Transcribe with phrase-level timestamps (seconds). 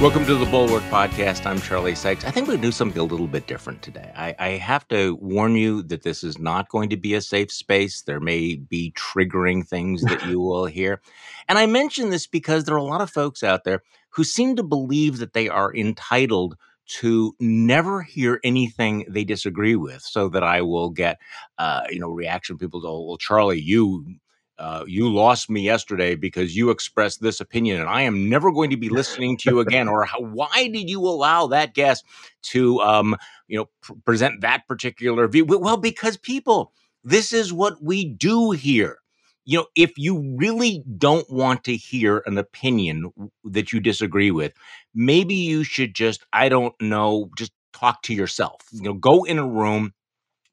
[0.00, 1.44] Welcome to the Bulwark Podcast.
[1.44, 2.24] I'm Charlie Sykes.
[2.24, 4.12] I think we're going to do something a little bit different today.
[4.14, 7.50] I, I, have to warn you that this is not going to be a safe
[7.50, 8.02] space.
[8.02, 11.02] There may be triggering things that you will hear.
[11.48, 14.54] And I mention this because there are a lot of folks out there who seem
[14.54, 16.56] to believe that they are entitled
[17.00, 21.18] to never hear anything they disagree with so that I will get,
[21.58, 22.56] uh, you know, reaction.
[22.56, 24.04] People go, well, Charlie, you
[24.58, 28.70] uh, you lost me yesterday because you expressed this opinion and I am never going
[28.70, 29.88] to be listening to you again.
[29.88, 32.04] Or how, why did you allow that guest
[32.42, 33.16] to, um,
[33.46, 35.44] you know, pr- present that particular view?
[35.44, 36.72] Well, because people,
[37.04, 38.98] this is what we do here.
[39.44, 43.10] You know, if you really don't want to hear an opinion
[43.44, 44.52] that you disagree with,
[44.94, 48.60] maybe you should just, I don't know, just talk to yourself.
[48.72, 49.94] You know, go in a room,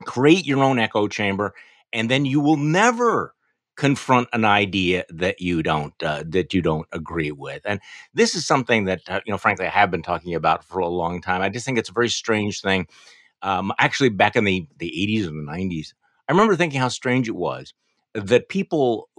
[0.05, 1.53] create your own echo chamber,
[1.91, 3.34] and then you will never
[3.75, 7.79] confront an idea that you don't uh, that you don't agree with and
[8.13, 10.87] this is something that uh, you know frankly i have been talking about for a
[10.87, 12.87] long time i just think it's a very strange thing
[13.41, 15.93] um, actually back in the, the 80s and the 90s
[16.27, 17.73] i remember thinking how strange it was
[18.13, 19.09] that people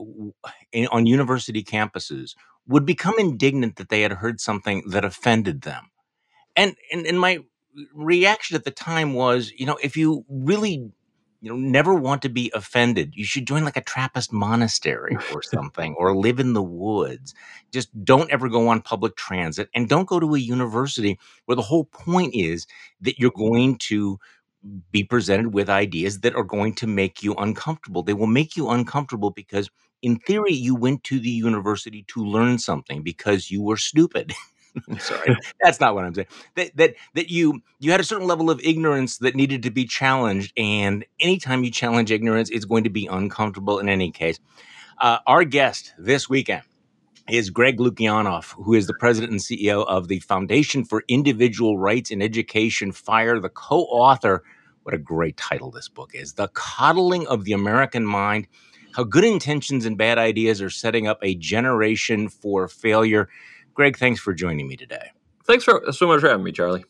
[0.72, 2.34] in, on university campuses
[2.66, 5.90] would become indignant that they had heard something that offended them
[6.56, 7.40] and and, and my
[7.94, 10.90] reaction at the time was you know if you really
[11.40, 13.14] you know never want to be offended.
[13.14, 17.34] You should join like a trappist monastery or something or live in the woods.
[17.72, 21.62] Just don't ever go on public transit and don't go to a university where the
[21.62, 22.66] whole point is
[23.00, 24.18] that you're going to
[24.90, 28.02] be presented with ideas that are going to make you uncomfortable.
[28.02, 29.70] They will make you uncomfortable because
[30.02, 34.32] in theory you went to the university to learn something because you were stupid
[34.98, 36.28] sorry, that's not what I'm saying.
[36.54, 39.84] That that that you you had a certain level of ignorance that needed to be
[39.84, 44.38] challenged, and anytime you challenge ignorance, it's going to be uncomfortable in any case.
[44.98, 46.62] Uh, our guest this weekend
[47.28, 52.10] is Greg Lukianoff, who is the president and CEO of the Foundation for Individual Rights
[52.10, 54.42] in Education, FIRE, the co-author.
[54.84, 58.46] What a great title this book is: "The Coddling of the American Mind."
[58.96, 63.28] How good intentions and bad ideas are setting up a generation for failure.
[63.76, 65.10] Greg, thanks for joining me today.
[65.46, 66.84] Thanks for so much for having me, Charlie.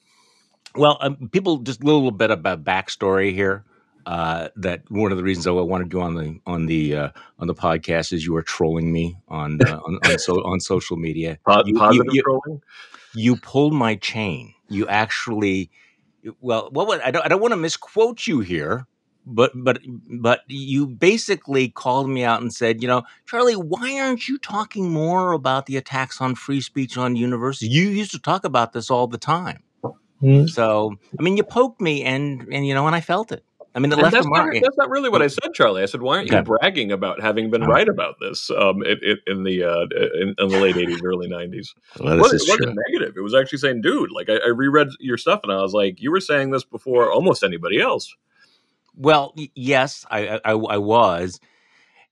[0.77, 3.65] Well, um, people, just a little bit about backstory here.
[4.07, 7.09] Uh, that one of the reasons I wanted you on the on the uh,
[7.41, 10.97] on the podcast is you were trolling me on uh, on on, so, on, social
[10.97, 11.39] media.
[11.45, 12.63] Pod, you, positive you, you, trolling.
[13.15, 14.55] You pulled my chain.
[14.69, 15.73] You actually,
[16.41, 18.87] well, what I don't I don't want to misquote you here,
[19.27, 24.29] but but but you basically called me out and said, you know, Charlie, why aren't
[24.29, 27.75] you talking more about the attacks on free speech on universities?
[27.75, 29.63] You used to talk about this all the time.
[30.23, 30.47] Mm-hmm.
[30.47, 33.45] So, I mean, you poked me, and and you know, and I felt it.
[33.75, 34.27] I mean, it left that's.
[34.27, 35.83] Not, that's not really what I said, Charlie.
[35.83, 36.39] I said, "Why aren't okay.
[36.39, 39.83] you bragging about having been right about this um, it, it, in the uh,
[40.15, 43.19] in, in, the late '80s, early '90s?" Well, it, wasn't, it wasn't negative.
[43.19, 46.01] It was actually saying, "Dude, like I, I reread your stuff, and I was like,
[46.01, 48.17] you were saying this before almost anybody else."
[48.97, 51.39] Well, yes, I, I, I was,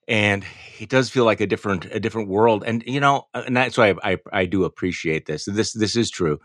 [0.08, 0.44] and
[0.80, 2.64] it does feel like a different a different world.
[2.66, 5.46] And you know, uh, and that's why I I, I do appreciate this.
[5.46, 6.40] This this is true.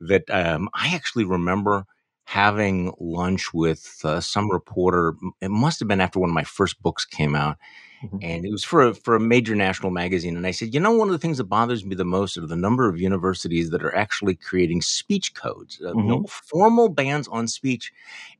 [0.00, 1.86] That um, I actually remember
[2.24, 5.14] having lunch with uh, some reporter.
[5.40, 7.58] It must have been after one of my first books came out,
[8.02, 8.18] mm-hmm.
[8.22, 10.36] and it was for a, for a major national magazine.
[10.36, 12.46] And I said, you know, one of the things that bothers me the most are
[12.46, 16.08] the number of universities that are actually creating speech codes, uh, mm-hmm.
[16.08, 17.92] no formal bans on speech.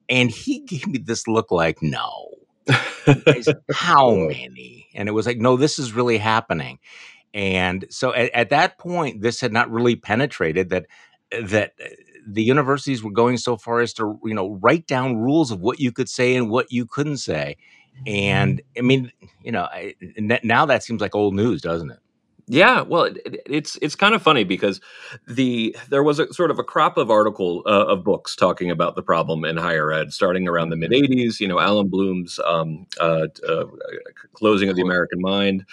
[0.09, 2.29] And he gave me this look like, no.
[3.73, 4.89] How many?
[4.95, 6.79] And it was like, no, this is really happening.
[7.33, 10.87] And so at, at that point, this had not really penetrated that
[11.43, 11.89] that uh,
[12.27, 15.81] the universities were going so far as to you know write down rules of what
[15.81, 17.57] you could say and what you couldn't say
[18.07, 19.13] and i mean
[19.43, 19.95] you know I,
[20.43, 21.99] now that seems like old news doesn't it
[22.53, 24.81] yeah, well, it, it's it's kind of funny because
[25.29, 28.97] the there was a sort of a crop of article uh, of books talking about
[28.97, 31.39] the problem in higher ed, starting around the mid '80s.
[31.39, 33.67] You know, Allan Bloom's um, uh, uh,
[34.33, 35.65] "Closing of the American Mind,"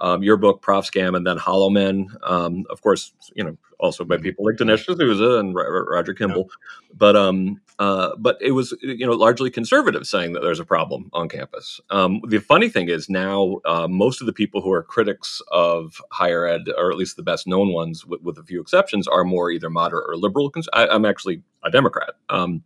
[0.00, 4.04] um, your book "Prof Scam," and then "Hollow Men." Um, of course, you know, also
[4.04, 4.24] by mm-hmm.
[4.24, 6.48] people like Dinesh D'Souza and Roger Kimball.
[6.48, 6.94] Yeah.
[6.96, 11.10] But um, uh, but it was you know largely conservative saying that there's a problem
[11.12, 11.80] on campus.
[11.90, 16.00] Um, the funny thing is now uh, most of the people who are critics of
[16.10, 19.24] higher ed, or at least the best known ones, with, with a few exceptions, are
[19.24, 20.52] more either moderate or liberal.
[20.72, 22.14] I, am actually a Democrat.
[22.30, 22.62] Um,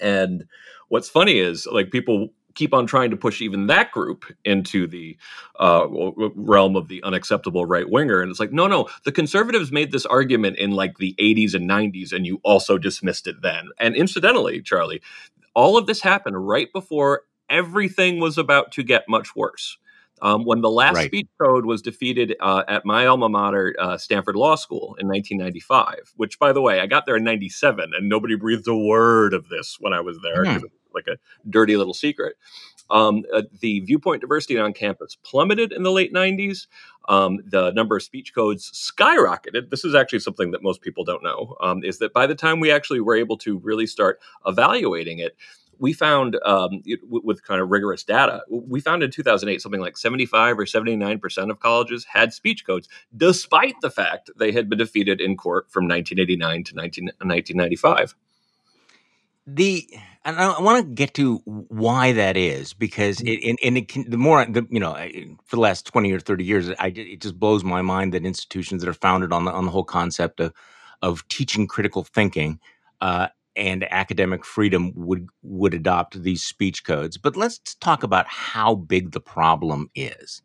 [0.00, 0.44] and
[0.88, 5.16] what's funny is like people keep on trying to push even that group into the
[5.60, 5.86] uh,
[6.34, 8.20] realm of the unacceptable right winger.
[8.20, 11.68] And it's like, no, no, the conservatives made this argument in like the 80s and
[11.68, 13.68] 90s, and you also dismissed it then.
[13.78, 15.02] And incidentally, Charlie,
[15.54, 19.78] all of this happened right before everything was about to get much worse.
[20.24, 21.06] Um, when the last Right.
[21.06, 26.14] speech code was defeated uh, at my alma mater, uh, Stanford Law School, in 1995,
[26.16, 29.50] which, by the way, I got there in 97 and nobody breathed a word of
[29.50, 30.62] this when I was there, mm.
[30.94, 31.18] like a
[31.50, 32.36] dirty little secret.
[32.90, 36.68] Um, uh, the viewpoint diversity on campus plummeted in the late 90s.
[37.06, 39.70] Um, the number of speech codes skyrocketed.
[39.70, 41.54] This is actually something that most people don't know.
[41.60, 45.36] Um, is that by the time we actually were able to really start evaluating it,
[45.78, 49.96] we found um, it, with kind of rigorous data, we found in 2008 something like
[49.96, 54.78] 75 or 79 percent of colleges had speech codes, despite the fact they had been
[54.78, 58.14] defeated in court from 1989 to 19, 1995.
[59.46, 59.88] the
[60.24, 64.08] and I want to get to why that is because it and, and it can,
[64.08, 64.94] the more the you know
[65.44, 68.82] for the last twenty or thirty years, I it just blows my mind that institutions
[68.82, 70.54] that are founded on the on the whole concept of
[71.02, 72.58] of teaching critical thinking
[73.02, 77.16] uh, and academic freedom would would adopt these speech codes.
[77.18, 80.42] But let's talk about how big the problem is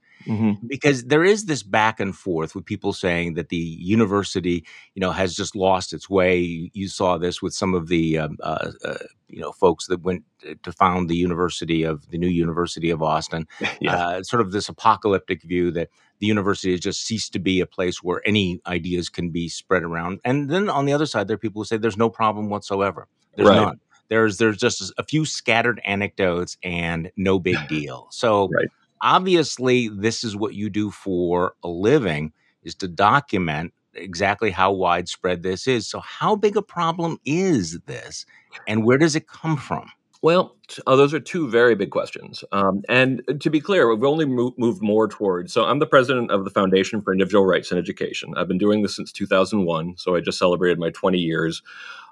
[0.67, 5.11] because there is this back and forth with people saying that the university, you know,
[5.11, 6.69] has just lost its way.
[6.73, 8.97] You saw this with some of the, um, uh, uh,
[9.27, 10.23] you know, folks that went
[10.63, 13.47] to found the University of the new University of Austin.
[13.81, 13.95] Yeah.
[13.95, 15.89] Uh, sort of this apocalyptic view that
[16.19, 19.83] the university has just ceased to be a place where any ideas can be spread
[19.83, 20.19] around.
[20.25, 23.07] And then on the other side, there are people who say there's no problem whatsoever.
[23.36, 23.57] There's Right.
[23.57, 23.80] none.
[24.10, 28.07] There's there's just a few scattered anecdotes and no big deal.
[28.12, 28.68] So Right.
[29.01, 32.33] obviously this is what you do for a living
[32.63, 38.25] is to document exactly how widespread this is so how big a problem is this
[38.68, 39.89] and where does it come from
[40.21, 42.44] Well, uh, those are two very big questions.
[42.51, 45.54] Um, and to be clear, we've only mo- moved more towards.
[45.54, 48.33] So, I'm the president of the Foundation for Individual Rights in Education.
[48.36, 49.95] I've been doing this since 2001.
[49.98, 51.62] So, I just celebrated my 20 years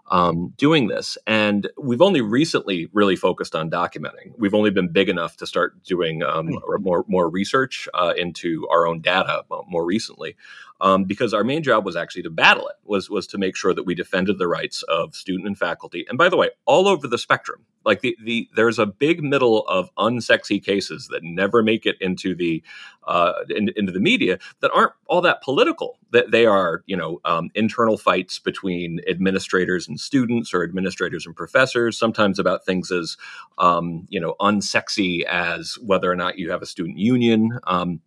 [0.10, 1.18] um, doing this.
[1.28, 4.34] And we've only recently really focused on documenting.
[4.38, 6.50] We've only been big enough to start doing um,
[6.80, 10.36] more, more research uh, into our own data uh, more recently.
[10.80, 13.74] Um, because our main job was actually to battle it, was was to make sure
[13.74, 16.06] that we defended the rights of student and faculty.
[16.08, 19.66] And by the way, all over the spectrum, like the the there's a big middle
[19.68, 22.62] of unsexy cases that never make it into the
[23.06, 25.98] uh, in, into the media that aren't all that political.
[26.12, 31.36] That they are, you know, um, internal fights between administrators and students, or administrators and
[31.36, 31.98] professors.
[31.98, 33.18] Sometimes about things as,
[33.58, 37.60] um, you know, unsexy as whether or not you have a student union.
[37.66, 38.02] Um,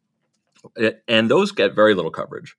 [1.09, 2.57] and those get very little coverage.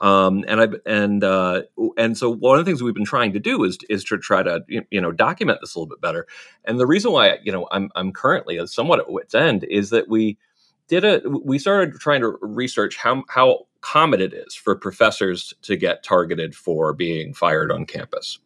[0.00, 1.62] Um, and I and uh,
[1.96, 4.42] and so one of the things we've been trying to do is is to try
[4.42, 6.26] to you know document this a little bit better.
[6.64, 10.08] And the reason why you know I'm I'm currently somewhat at wit's end is that
[10.08, 10.36] we
[10.88, 15.76] did a we started trying to research how how common it is for professors to
[15.76, 18.38] get targeted for being fired on campus.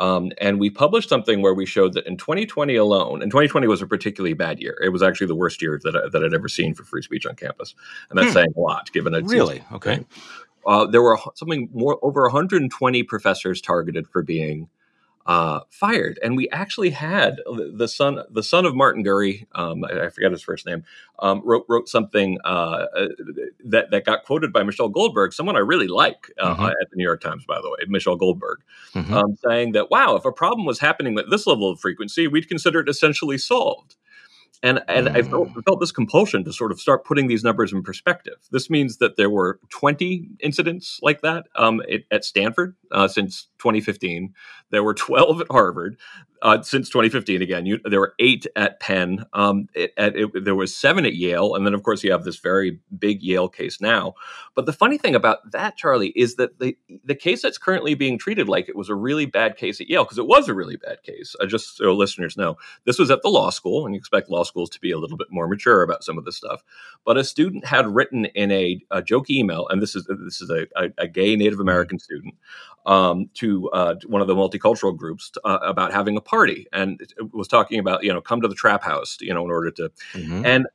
[0.00, 3.82] Um, and we published something where we showed that in 2020 alone, and 2020 was
[3.82, 4.76] a particularly bad year.
[4.82, 7.26] It was actually the worst year that, I, that I'd ever seen for free speech
[7.26, 7.74] on campus,
[8.08, 8.34] and that's Hmm.
[8.34, 10.04] saying a lot, given it's really okay
[10.66, 14.68] uh, there were something more over 120 professors targeted for being
[15.26, 20.06] uh, fired, and we actually had the son the son of Martin Gurri, um, I,
[20.06, 20.82] I forget his first name,
[21.18, 23.08] um, wrote wrote something uh, uh,
[23.64, 26.70] that that got quoted by Michelle Goldberg, someone I really like uh, Mhm.
[26.70, 28.60] at the New York Times, by the way, Michelle Goldberg,
[28.94, 29.12] Mhm.
[29.12, 32.48] um, saying that wow, if a problem was happening at this level of frequency, we'd
[32.48, 33.96] consider it essentially solved.
[34.62, 35.64] And and I felt, Mm.
[35.64, 38.34] Felt this compulsion to sort of start putting these numbers in perspective.
[38.50, 43.48] This means that there were 20 incidents like that um, at, at Stanford uh, since
[43.58, 44.34] 2015.
[44.70, 45.96] There were 12 at Harvard
[46.42, 47.42] uh, since 2015.
[47.42, 49.24] Again, you, there were eight at Penn.
[49.32, 52.24] Um, it, at, it, there was seven at Yale, and then of course you have
[52.24, 54.14] this very big Yale case now.
[54.54, 58.18] But the funny thing about that, Charlie, is that the the case that's currently being
[58.18, 60.76] treated like it was a really bad case at Yale because it was a really
[60.76, 61.34] bad case.
[61.40, 64.44] Uh, just so listeners know, this was at the law school, and you expect law
[64.44, 66.62] schools to be a little bit more mature about some of this stuff.
[67.04, 70.50] But a student had written in a, a joke email, and this is this is
[70.50, 72.34] a, a, a gay Native American student
[72.86, 77.00] um, to uh, one of the multicultural groups uh, about having a party, and
[77.32, 79.90] was talking about you know come to the trap house, you know, in order to
[80.14, 80.42] Mhm.
[80.46, 80.66] and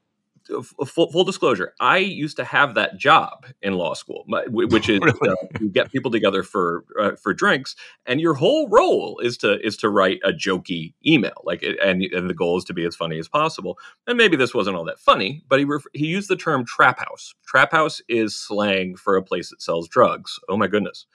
[0.56, 5.00] uh, full, full disclosure, I used to have that job in law school, which is
[5.02, 5.30] Really?
[5.30, 9.60] uh, you get people together for uh, for drinks, and your whole role is to
[9.66, 12.86] is to write a jokey email, like, it- and and the goal is to be
[12.86, 13.80] as funny as possible.
[14.06, 17.00] And maybe this wasn't all that funny, but he ref- he used the term trap
[17.00, 17.34] house.
[17.48, 20.38] Trap house is slang for a place that sells drugs.
[20.48, 21.08] Oh my goodness!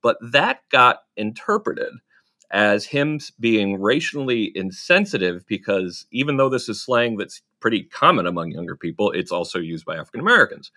[0.00, 1.92] But that got interpreted
[2.50, 8.52] as him being racially insensitive because even though this is slang that's pretty common among
[8.52, 10.70] younger people, it's also used by African Americans.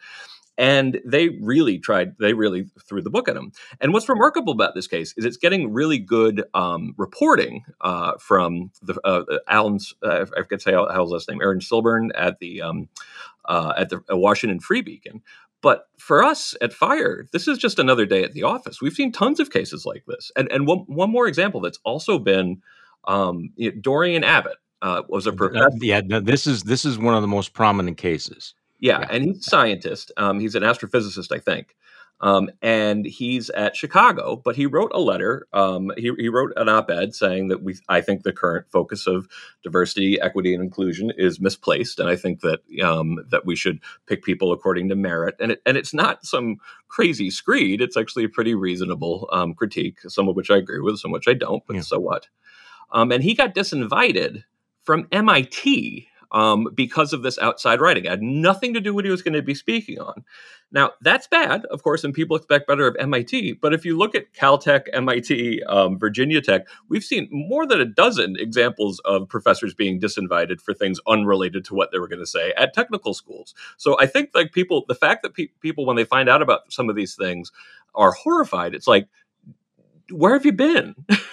[0.58, 4.76] and they really tried they really threw the book at him and what's remarkable about
[4.76, 10.22] this case is it's getting really good um, reporting uh, from the uh, alan's uh,
[10.22, 12.90] i forget to say how, his last name aaron sibarium at the um,
[13.46, 15.22] uh, at the washington free beacon
[15.62, 18.82] but for us at Fire, this is just another day at the office.
[18.82, 20.32] We've seen tons of cases like this.
[20.36, 22.62] And, and one, one more example that's also been
[23.06, 25.70] um, you know, Dorian Abbott uh, was a professor.
[25.82, 28.54] Yeah, no, this is this is one of the most prominent cases.
[28.80, 29.08] Yeah, yeah.
[29.12, 30.12] and he's a scientist.
[30.18, 31.76] Um, he's an astrophysicist, I think.
[32.22, 35.48] Um, and he's at Chicago, but he wrote a letter.
[35.54, 39.28] Um, he, he, wrote an op-ed saying that we, I think, the current focus of
[39.64, 44.24] diversity, equity, and inclusion is misplaced, and I think that um, that we should pick
[44.24, 45.36] people according to merit.
[45.40, 50.00] And it, and it's not some crazy screed; it's actually a pretty reasonable um, critique,
[50.08, 51.64] some of which I agree with, some of which I don't.
[51.66, 51.82] But yeah.
[51.82, 52.28] so what?
[52.92, 54.44] Um, and he got disinvited
[54.84, 58.06] from MIT um, because of this outside writing.
[58.06, 60.24] It had nothing to do with what he was going to be speaking on.
[60.72, 63.54] Now, that's bad, of course, and people expect better of MIT.
[63.54, 67.86] But if you look at Caltech, MIT, um, Virginia Tech, we've seen more than a
[67.86, 72.28] dozen examples of professors being disinvited for things unrelated to what they were going to
[72.28, 73.56] say at technical schools.
[73.78, 76.72] So I think, like people, the fact that pe- people, when they find out about
[76.72, 77.52] some of these things,
[77.96, 78.76] are horrified.
[78.76, 79.08] It's like,
[80.12, 80.96] where have you been?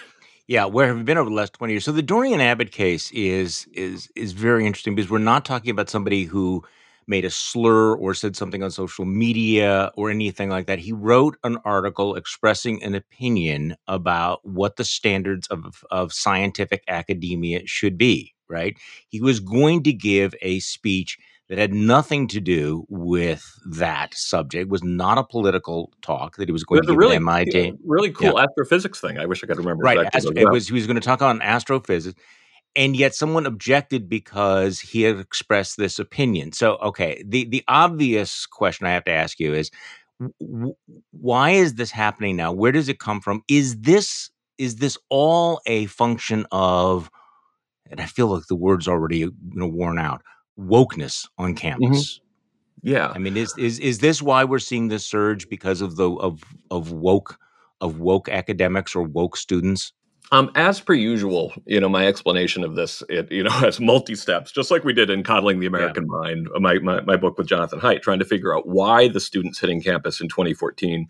[0.49, 1.85] Yeah, where have we been over the last 20 years?
[1.85, 5.91] So the Dorian Abbott case is is is very interesting because we're not talking about
[5.91, 6.65] somebody who
[7.07, 10.79] made a slur or said something on social media or anything like that.
[10.79, 17.67] He wrote an article expressing an opinion about what the standards of, of scientific academia
[17.67, 18.77] should be, right?
[19.09, 24.71] He was going to give a speech that had nothing to do with that subject.
[24.71, 27.75] Was not a political talk that he was going to give really, at MIT.
[27.85, 28.45] Really cool yeah.
[28.45, 29.19] astrophysics thing.
[29.19, 29.83] I wish I could remember.
[29.83, 30.69] Right, Astro- it was.
[30.69, 32.21] He was going to talk on astrophysics,
[32.77, 36.53] and yet someone objected because he had expressed this opinion.
[36.53, 39.71] So, okay, the the obvious question I have to ask you is,
[40.41, 40.75] w-
[41.13, 42.53] why is this happening now?
[42.53, 43.43] Where does it come from?
[43.49, 47.11] Is this is this all a function of?
[47.91, 50.21] And I feel like the word's already you know worn out
[50.59, 51.57] wokeness on mm-hmm.
[51.57, 52.15] campus.
[52.15, 52.89] Mm-hmm.
[52.89, 56.11] Yeah, I mean, is is is this why we're seeing this surge because of the
[56.11, 57.39] of of woke
[57.81, 59.93] of woke academics or woke students?
[60.31, 64.15] Um, as per usual, you know, my explanation of this, it, you know, has multi
[64.15, 66.19] steps, just like we did in Coddling the American yeah.
[66.19, 69.59] Mind, my, my, my book with Jonathan Haidt, trying to figure out why the students
[69.59, 71.09] hitting campus in 2014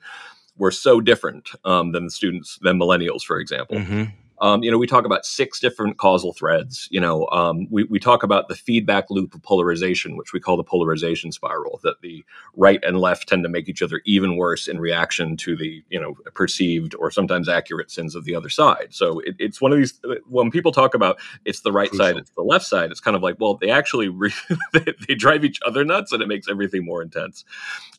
[0.57, 3.79] were so different um, than the students, than millennials, for example.
[3.79, 4.05] Mm-hmm.
[4.41, 6.89] Um, you know, we talk about six different causal threads.
[6.91, 10.57] You know, um, we, we talk about the feedback loop of polarization, which we call
[10.57, 12.25] the polarization spiral, that the
[12.57, 16.01] right and left tend to make each other even worse in reaction to the, you
[16.01, 18.89] know, perceived or sometimes accurate sins of the other side.
[18.91, 22.07] So it, it's one of these, when people talk about it's the right Crucial.
[22.07, 24.33] side, it's the left side, it's kind of like, well, they actually, re-
[24.73, 27.45] they, they, drive each other nuts and it makes everything more intense.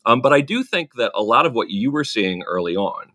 [0.06, 3.12] Um, but I do think that a lot of what you were seeing early on,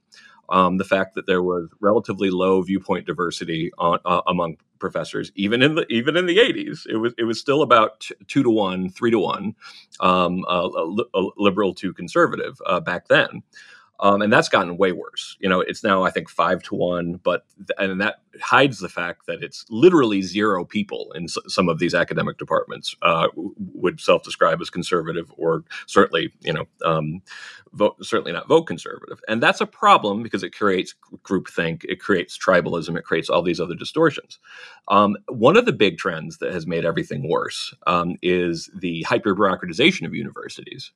[0.50, 5.62] um, the fact that there was relatively low viewpoint diversity on, uh, among professors, even
[5.62, 8.50] in the even in the 80s, it was it was still about t- two to
[8.50, 9.56] one, three to one,
[10.00, 10.70] um, uh,
[11.16, 13.44] a liberal to conservative uh, back then.
[14.00, 15.38] Um, and that's gotten way worse.
[15.40, 18.90] You know, it's now I think five to one, but th- and that hides the
[18.90, 24.02] fact that it's literally zero people in s- some of these academic departments uh, would
[24.02, 27.22] self-describe as conservative, or certainly, you know, um,
[27.74, 32.38] vote certainly not vote conservative, and that's a problem because it creates groupthink, it creates
[32.38, 34.40] tribalism, it creates all these other distortions.
[34.90, 39.36] Um, one of the big trends that has made everything worse um, is the hyper
[39.36, 40.92] bureaucratization of universities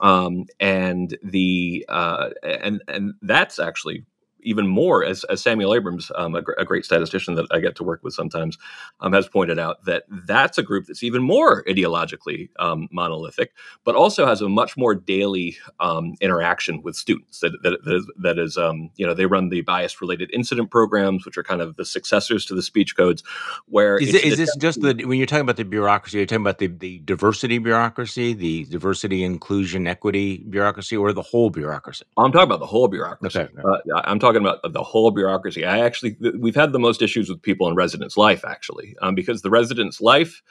[0.00, 4.04] um, and the uh, and and that's actually
[4.44, 7.76] even more, as, as Samuel Abrams, um, a, gr- a, great statistician that I get
[7.76, 8.58] to work with sometimes,
[9.00, 13.52] um, has pointed out that that's a group that's even more ideologically um, monolithic,
[13.84, 17.40] but also has a much more daily um, interaction with students.
[17.40, 21.24] That that, that is, that is um, you know, they run the bias-related incident programs,
[21.24, 23.22] which are kind of the successors to the speech codes.
[23.66, 26.18] Where is, it, is this just the when you're talking about the bureaucracy?
[26.18, 31.50] You're talking about the the diversity bureaucracy, the diversity, inclusion, equity bureaucracy, or the whole
[31.50, 32.04] bureaucracy?
[32.16, 33.40] I'm talking about the whole bureaucracy.
[33.40, 33.52] Okay.
[33.62, 35.64] Uh, I'm talking talking about the whole bureaucracy.
[35.64, 39.42] I actually, we've had the most issues with people in residence life, actually, um, because
[39.42, 40.42] the residence life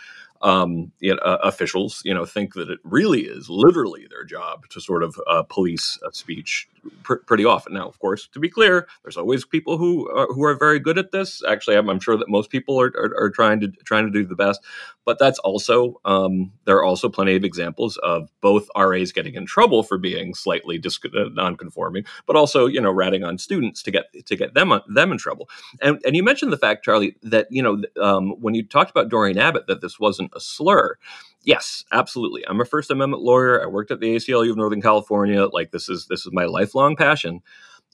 [0.44, 4.68] um, you know, uh, officials, you know, think that it really is literally their job
[4.70, 6.68] to sort of uh, police speech
[7.04, 7.74] pr- pretty often.
[7.74, 10.98] Now, of course, to be clear, there's always people who are, who are very good
[10.98, 11.42] at this.
[11.48, 14.26] Actually, I'm, I'm sure that most people are, are, are, trying to trying to do
[14.26, 14.62] the best,
[15.06, 19.46] but that's also um, there are also plenty of examples of both RAs getting in
[19.46, 23.92] trouble for being slightly disc- uh, non-conforming, but also you know ratting on students to
[23.92, 25.50] get to get them them in trouble.
[25.82, 29.10] And and you mentioned the fact, Charlie, that you know um, when you talked about
[29.10, 30.98] Dorian Abbott, that this wasn't a slur
[31.44, 32.44] yes, absolutely.
[32.48, 33.62] I'm a First Amendment lawyer.
[33.62, 35.46] I worked at the ACLU of Northern California.
[35.46, 37.42] Like this is this is my lifelong passion.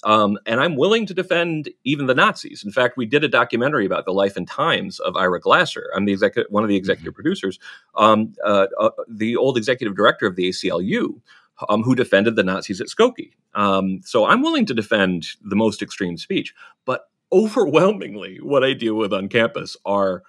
[0.06, 2.64] Um, and I'm willing to defend even the Nazis.
[2.64, 5.92] In fact, we did a documentary about the life and times of Ira Glasser.
[5.94, 7.16] I'm the executive, one of the executive mm-hmm.
[7.16, 7.60] producers,
[7.96, 11.20] um, uh, uh, the old executive director of the ACLU,
[11.68, 13.32] um, who defended the Nazis at Skokie.
[13.56, 16.54] Um, so I'm willing to defend the most extreme speech.
[16.86, 20.24] But overwhelmingly, what I deal with on campus are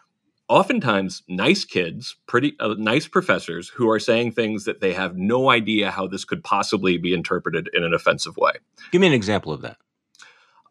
[0.51, 5.49] oftentimes nice kids, pretty uh, nice professors who are saying things that they have no
[5.49, 8.53] idea how this could possibly be interpreted in an offensive way.
[8.91, 9.77] Give me an example of that.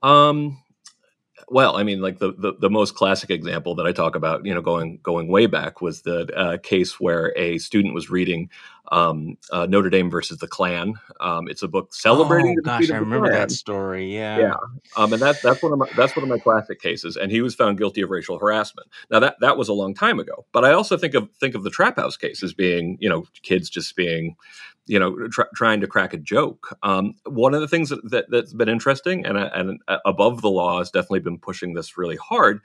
[0.03, 0.61] Um,
[1.49, 4.53] well, I mean, like the, the, the most classic example that I talk about, you
[4.53, 8.49] know, going going way back was the uh, case where a student was reading
[8.91, 10.95] um, uh, Notre Dame versus the Klan.
[11.19, 12.55] Um, it's a book celebrating.
[12.59, 14.13] Oh gosh, I remember that story.
[14.13, 14.55] Yeah, yeah,
[14.97, 17.15] um, and that's that's one of my that's one of my classic cases.
[17.15, 18.87] And he was found guilty of racial harassment.
[19.11, 21.63] Now that that was a long time ago, but I also think of think of
[21.63, 24.35] the Trap House case as being, you know, kids just being
[24.89, 26.75] you know, tr- trying to crack a joke.
[26.81, 30.41] Um, one of the things that, that, has been interesting and, uh, and uh, above
[30.41, 32.61] the law has definitely been pushing this really hard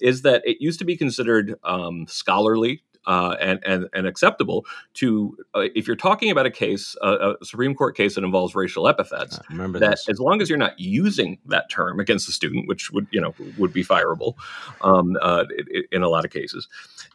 [0.00, 5.36] is that it used to be considered um, scholarly uh, and, and, and acceptable to
[5.54, 8.88] uh, if you're talking about a case, uh, a Supreme Court case that involves racial
[8.88, 9.38] epithets.
[9.50, 10.08] remember that this.
[10.08, 13.34] as long as you're not using that term against the student, which would you know
[13.58, 14.34] would be fireable
[14.82, 15.44] um, uh,
[15.92, 16.68] in a lot of cases.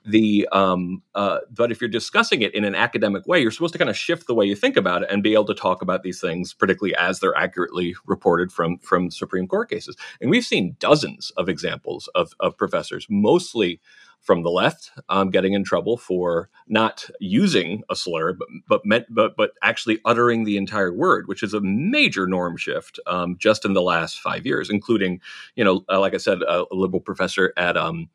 [0.06, 3.80] The um, uh, but if you're discussing it in an academic way, you're supposed to
[3.80, 6.04] kind of shift the way you think about it and be able to talk about
[6.04, 9.96] these things, particularly as they're accurately reported from from Supreme Court cases.
[10.20, 13.80] And we've seen dozens of examples of, of professors, mostly
[14.22, 19.06] from the left um, getting in trouble for not using a slur, but but meant,
[19.10, 23.66] but but actually uttering the entire word, which is a major norm shift um, just
[23.66, 25.20] in the last five years, including
[25.56, 28.10] you know, uh, like I said, a, a liberal professor at um,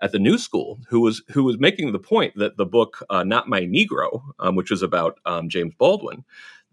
[0.00, 3.24] at the New School who was who was making the point that the book uh,
[3.24, 6.24] "Not My Negro," um, which was about um, James Baldwin,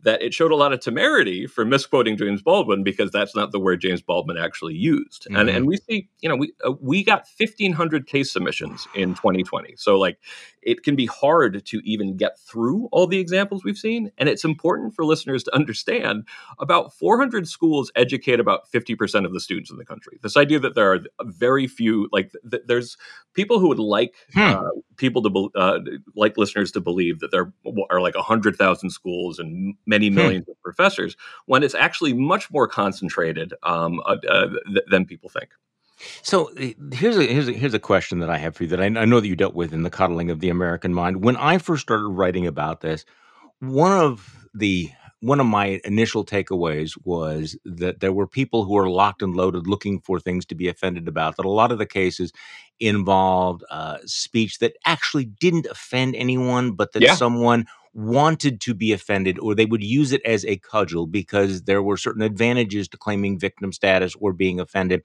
[0.06, 3.60] that it showed a lot of temerity for misquoting James Baldwin because that's not the
[3.60, 5.26] word James Baldwin actually used.
[5.26, 5.36] Mm-hmm.
[5.36, 9.76] And and we see, you know, we uh, we got 1500 case submissions in 2020.
[9.78, 10.20] So like
[10.66, 14.44] it can be hard to even get through all the examples we've seen and it's
[14.44, 16.28] important for listeners to understand
[16.60, 20.20] about 400 schools educate about 50% of the students in the country.
[20.22, 22.98] This idea that there are very few like th- there's
[23.34, 24.42] people who would like hmm.
[24.42, 25.80] uh, people to be, uh,
[26.16, 27.54] like listeners to believe that there
[27.90, 30.16] are like 100,000 schools and many hmm.
[30.16, 30.52] millions hmm.
[30.52, 35.50] of professors when it's actually much more concentrated um, uh, uh th- than people think.
[36.22, 38.82] So eh, here's a here's a here's a question that I have for you that
[38.82, 41.24] I, I know that you dealt with in the coddling of the American mind.
[41.24, 43.06] When I first started writing about this,
[43.60, 44.90] one of the
[45.22, 49.66] one of my initial takeaways was that there were people who were locked and loaded
[49.66, 51.38] looking for things to be offended about.
[51.38, 52.32] That a lot of the cases
[52.80, 57.16] involved uh, speech that actually didn't offend anyone, but that yeah.
[57.16, 61.82] someone wanted to be offended or they would use it as a cudgel because there
[61.82, 65.02] were certain advantages to claiming victim status or being offended.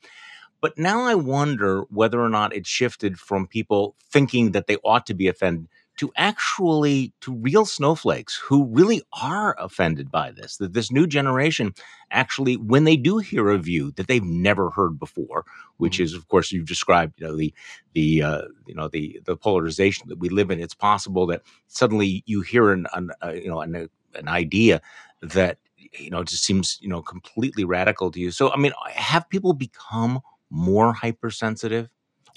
[0.61, 5.07] But now I wonder whether or not it shifted from people thinking that they ought
[5.07, 5.69] to be offended
[6.01, 11.75] to actually to real snowflakes who really are offended by this that this new generation
[12.11, 15.45] actually when they do hear a view that they've never heard before
[15.77, 16.05] which mm-hmm.
[16.05, 17.53] is of course you've described you know the
[17.93, 22.23] the uh, you know the the polarization that we live in it's possible that suddenly
[22.25, 24.81] you hear an, an uh, you know an, an idea
[25.21, 25.59] that
[25.99, 29.53] you know just seems you know completely radical to you so i mean have people
[29.53, 30.21] become
[30.51, 31.89] more hypersensitive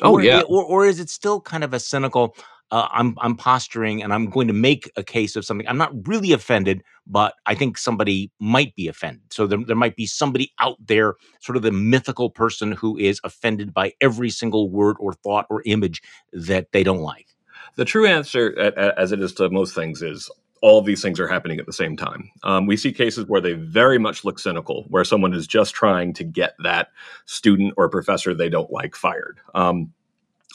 [0.02, 2.36] Oh or, yeah, or or is it still kind of a cynical?
[2.74, 5.68] uh, I'm I'm posturing and I'm going to make a case of something.
[5.68, 9.32] I'm not really offended, but I think somebody might be offended.
[9.32, 13.22] So there, there might be somebody out there, sort of the mythical person who is
[13.24, 17.28] offended by every single word or thought or image that they don't like.
[17.76, 18.58] The true answer,
[18.98, 20.30] as it is to most things, is
[20.64, 22.32] all these things are happening at the same time.
[22.42, 26.14] Um, we see cases where they very much look cynical, where someone is just trying
[26.14, 26.88] to get that
[27.26, 29.42] student or professor they don't like fired.
[29.54, 29.92] Um,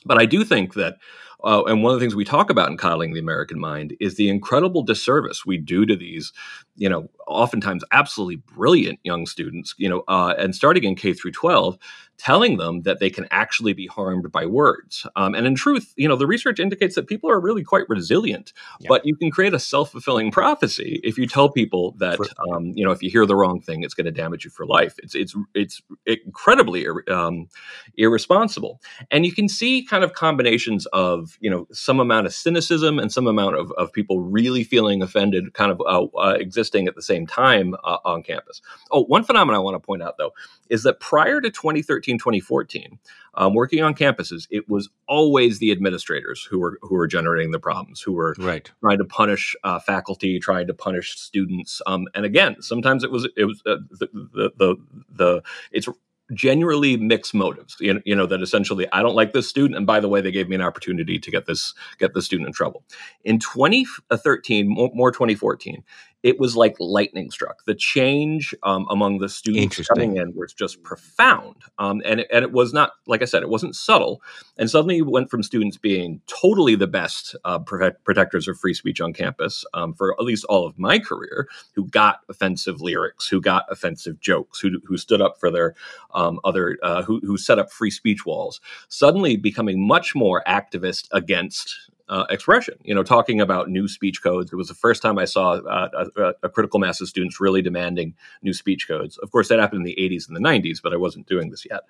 [0.07, 0.97] but I do think that
[1.44, 4.16] uh, and one of the things we talk about in coddling the American mind is
[4.16, 6.33] the incredible disservice we do to these,
[6.79, 11.33] you know, oftentimes absolutely brilliant young students, you know, uh, and starting in K through
[11.33, 11.77] 12,
[12.19, 15.07] telling them that they can actually be harmed by words.
[15.14, 18.53] Um, and in truth, you know, the research indicates that people are really quite resilient,
[18.81, 18.88] yeah.
[18.88, 22.19] but you can create a self fulfilling prophecy if you tell people that,
[22.51, 24.67] um, you know, if you hear the wrong thing, it's going to damage you for
[24.67, 24.95] life.
[24.99, 27.49] It's it's it's incredibly um,
[27.97, 32.99] irresponsible, and you can see kind of combinations of you know some amount of cynicism
[32.99, 36.33] and some amount of, of people really feeling offended, kind of uh, uh,
[36.68, 38.61] existing at the same time uh, on campus.
[38.90, 40.33] Oh, one phenomenon I want to point out though
[40.68, 42.98] is that prior to 2013, 2014,
[43.35, 47.61] um, working on campuses, it was always the administrators who were who were generating the
[47.61, 48.70] problems, who were right.
[48.81, 51.81] trying to punish uh, faculty, trying to punish students.
[51.87, 54.76] Um, and again, sometimes it was it was uh, the, the the
[55.11, 55.88] the it's
[56.35, 59.87] genuinely mixed motives you know, you know that essentially i don't like this student and
[59.87, 62.52] by the way they gave me an opportunity to get this get this student in
[62.52, 62.85] trouble
[63.24, 65.83] in 2013 more, more 2014
[66.22, 67.64] it was like lightning struck.
[67.64, 72.44] The change um, among the students coming in was just profound, um, and it, and
[72.44, 74.20] it was not like I said, it wasn't subtle.
[74.57, 78.74] And suddenly, you went from students being totally the best uh, protect- protectors of free
[78.74, 83.28] speech on campus um, for at least all of my career, who got offensive lyrics,
[83.28, 85.74] who got offensive jokes, who who stood up for their
[86.14, 91.07] um, other, uh, who who set up free speech walls, suddenly becoming much more activist
[91.12, 92.75] against uh, expression.
[92.83, 94.53] You know, talking about new speech codes.
[94.53, 97.62] It was the first time I saw uh, a, a, critical mass of students really
[97.62, 99.18] demanding new speech codes.
[99.18, 101.66] Of course, that happened in the 80s and the 90s, but I wasn't doing this
[101.68, 101.81] yet.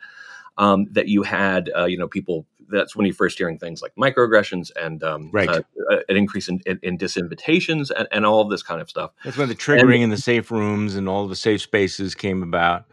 [0.56, 2.46] Um, that you had, uh, you know, people.
[2.70, 5.48] That's when you first hearing things like microaggressions and um, right.
[5.48, 5.62] Uh,
[6.08, 9.12] an increase in, in, in disinvitations and, and, all of this kind of stuff.
[9.24, 12.42] That's when the triggering and, in the safe rooms and all the safe spaces came
[12.42, 12.84] about.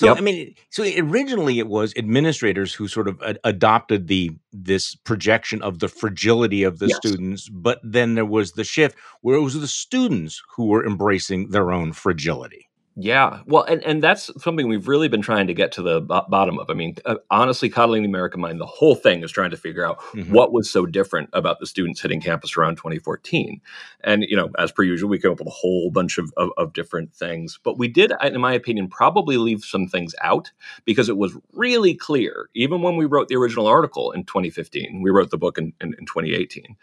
[0.00, 0.16] So yep.
[0.16, 5.60] I mean, so originally it was administrators who sort of ad- adopted the this projection
[5.60, 6.96] of the fragility of the yes.
[6.96, 11.50] students, but then there was the shift where it was the students who were embracing
[11.50, 12.69] their own fragility.
[13.02, 16.20] Yeah, well, and, and that's something we've really been trying to get to the b-
[16.28, 16.68] bottom of.
[16.68, 19.84] I mean, uh, honestly, coddling the American mind, the whole thing is trying to figure
[19.84, 20.30] out mm-hmm.
[20.30, 23.60] what was so different about the students hitting campus around 2014.
[24.04, 26.50] And you know, as per usual, we came up with a whole bunch of, of,
[26.58, 30.52] of different things, but we did, in my opinion, probably leave some things out
[30.84, 35.00] because it was really clear, even when we wrote the original article in 2015.
[35.02, 36.76] We wrote the book in, in, in 2018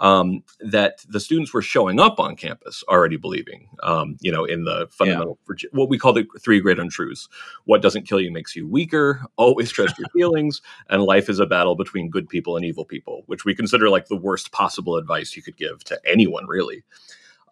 [0.00, 4.64] um, that the students were showing up on campus already believing, um, you know, in
[4.64, 5.68] the fundamental, yeah.
[5.72, 7.28] what we call the three great untruths.
[7.64, 11.46] What doesn't kill you makes you weaker, always trust your feelings, and life is a
[11.46, 15.36] battle between good people and evil people, which we consider like the worst possible advice
[15.36, 16.82] you could give to anyone, really.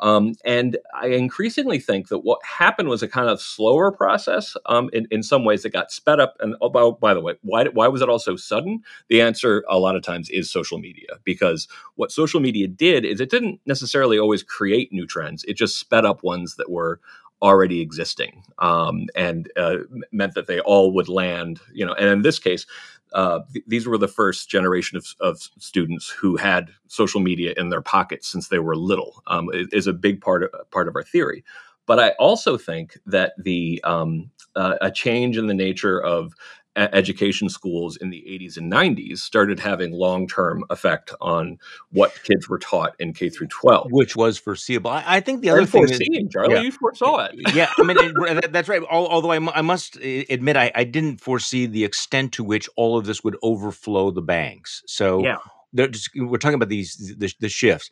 [0.00, 4.90] Um, and I increasingly think that what happened was a kind of slower process um,
[4.92, 6.36] in, in some ways it got sped up.
[6.40, 8.82] And oh, by, by the way, why, why was it all so sudden?
[9.08, 13.20] The answer a lot of times is social media, because what social media did is
[13.20, 17.00] it didn't necessarily always create new trends, it just sped up ones that were
[17.42, 19.78] already existing um, and uh,
[20.12, 22.66] meant that they all would land, you know, and in this case,
[23.14, 27.70] uh, th- these were the first generation of, of, students who had social media in
[27.70, 29.22] their pockets since they were little.
[29.28, 31.44] Um, is a big part of part of our theory.
[31.86, 36.34] But I also think that the um, uh, a change in the nature of
[36.78, 41.58] education schools in the 80s and 90s started having long-term effect on
[41.90, 44.90] what kids were taught in K through 12, which was foreseeable.
[44.90, 47.54] I, I think the other thing, that, Charlie, yeah, you foresaw it.
[47.54, 48.82] yeah, I mean it, that's right.
[48.90, 52.96] Although I, I must uh, admit, I, I, didn't foresee the extent to which all
[52.98, 54.82] of this would overflow the banks.
[54.86, 55.38] So yeah.
[55.74, 57.90] Just, we're talking about these the, the shifts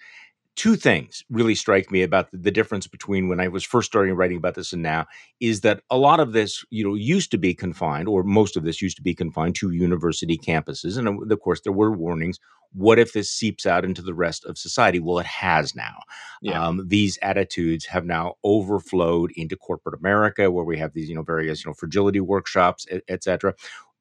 [0.56, 4.14] two things really strike me about the, the, difference between when I was first starting
[4.14, 5.06] writing about this and now
[5.38, 8.64] is that a lot of this, you know, used to be confined, or most of
[8.64, 10.96] this used to be confined to university campuses.
[10.96, 12.40] And of course, there were warnings.
[12.72, 14.98] What if this seeps out into the rest of society?
[14.98, 15.98] Well, it has now.
[16.42, 16.66] Yeah.
[16.66, 21.22] Um, these attitudes have now overflowed into corporate America, where we have these, you know,
[21.22, 23.54] various, you know, fragility workshops, et, et cetera,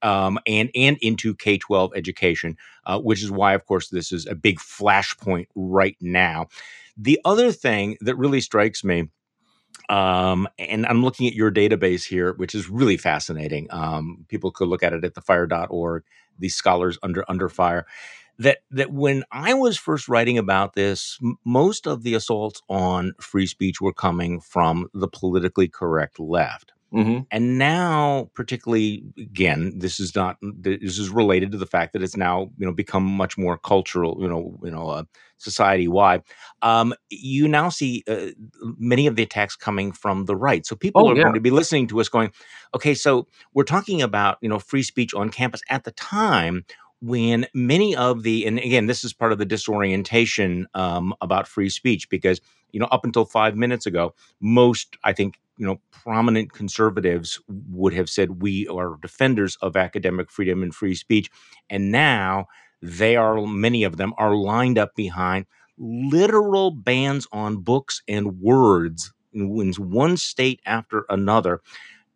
[0.06, 4.28] um, and and into K twelve education, uh, which is why, of course, this is
[4.28, 6.48] a big flashpoint right now.
[6.98, 9.10] The other thing that really strikes me.
[9.90, 13.68] Um, and I'm looking at your database here, which is really fascinating.
[13.72, 16.04] Um, people could look at it at thefire.org,
[16.40, 17.88] the scholars under under fire.
[18.40, 23.14] That that when I was first writing about this, m- most of the assaults on
[23.22, 26.74] free speech were coming from the politically correct left.
[26.94, 27.24] Mm-hmm.
[27.32, 32.16] And now, particularly again, this is not this is related to the fact that it's
[32.16, 35.04] now you know become much more cultural, you know, you know, uh,
[35.38, 36.22] society wide.
[36.62, 38.28] Um, you now see uh,
[38.78, 40.66] many of the attacks coming from the right.
[40.66, 41.24] So people oh, are yeah.
[41.24, 42.32] going to be listening to us, going,
[42.74, 46.66] "Okay, so we're talking about you know free speech on campus at the time."
[47.02, 51.70] when many of the and again this is part of the disorientation um, about free
[51.70, 52.40] speech because
[52.72, 57.40] you know up until five minutes ago most i think you know prominent conservatives
[57.70, 61.30] would have said we are defenders of academic freedom and free speech
[61.70, 62.46] and now
[62.82, 65.46] they are many of them are lined up behind
[65.78, 71.62] literal bans on books and words in one state after another.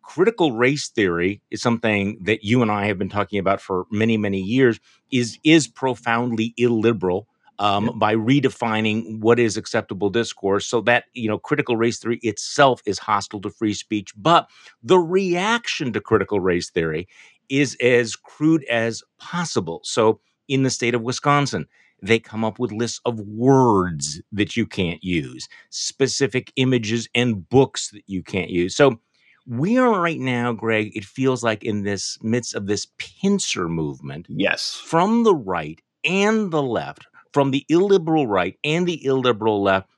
[0.02, 4.16] Critical race theory is something that you and I have been talking about for many
[4.16, 4.80] many years
[5.12, 7.28] is is profoundly illiberal
[7.60, 7.92] um, yeah.
[7.94, 12.98] by redefining what is acceptable discourse so that you know critical race theory itself is
[12.98, 14.48] hostile to free speech but
[14.82, 17.06] the reaction to critical race theory
[17.48, 21.66] is as crude as possible so in the state of wisconsin
[22.02, 27.90] they come up with lists of words that you can't use specific images and books
[27.90, 28.98] that you can't use so
[29.46, 34.26] we are right now, Greg, it feels like in this midst of this pincer movement.
[34.28, 34.80] Yes.
[34.84, 39.88] From the right and the left, from the illiberal right and the illiberal left.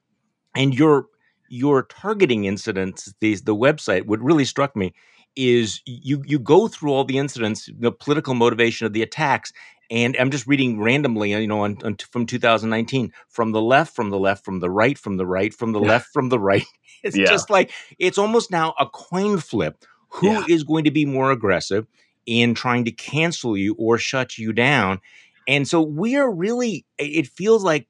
[0.54, 1.06] And your
[1.48, 4.94] your targeting incidents, these the website, what really struck me
[5.36, 9.52] is you you go through all the incidents, the political motivation of the attacks,
[9.90, 14.08] and I'm just reading randomly, you know, on, on, from 2019, from the left, from
[14.08, 16.64] the left, from the right, from the right, from the left, from the right.
[17.04, 17.24] It's yeah.
[17.24, 19.84] just like it's almost now a coin flip.
[20.10, 20.44] Who yeah.
[20.48, 21.88] is going to be more aggressive
[22.26, 25.00] in trying to cancel you or shut you down?
[25.46, 26.84] And so we are really.
[26.98, 27.88] It feels like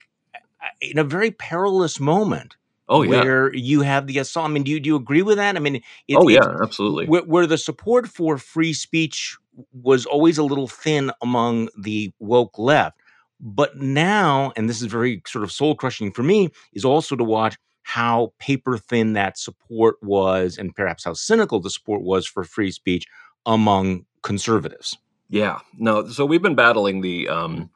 [0.81, 2.57] in a very perilous moment.
[2.89, 4.51] Oh yeah, where you have the assault.
[4.51, 5.57] I mean, do you do you agree with that?
[5.57, 5.77] I mean,
[6.09, 7.07] it, oh yeah, absolutely.
[7.07, 9.37] Where, where the support for free speech
[9.73, 12.99] was always a little thin among the woke left.
[13.41, 17.25] But now, and this is very sort of soul crushing for me, is also to
[17.25, 22.45] watch how paper thin that support was and perhaps how cynical the support was for
[22.45, 23.07] free speech
[23.45, 24.97] among conservatives.
[25.33, 26.09] Yeah, no.
[26.09, 27.71] So we've been battling the um,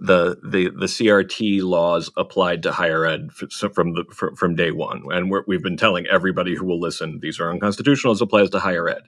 [0.00, 4.04] the the the CRT laws applied to higher ed from the
[4.36, 8.12] from day one, and we have been telling everybody who will listen these are unconstitutional
[8.14, 9.02] as applies to higher ed.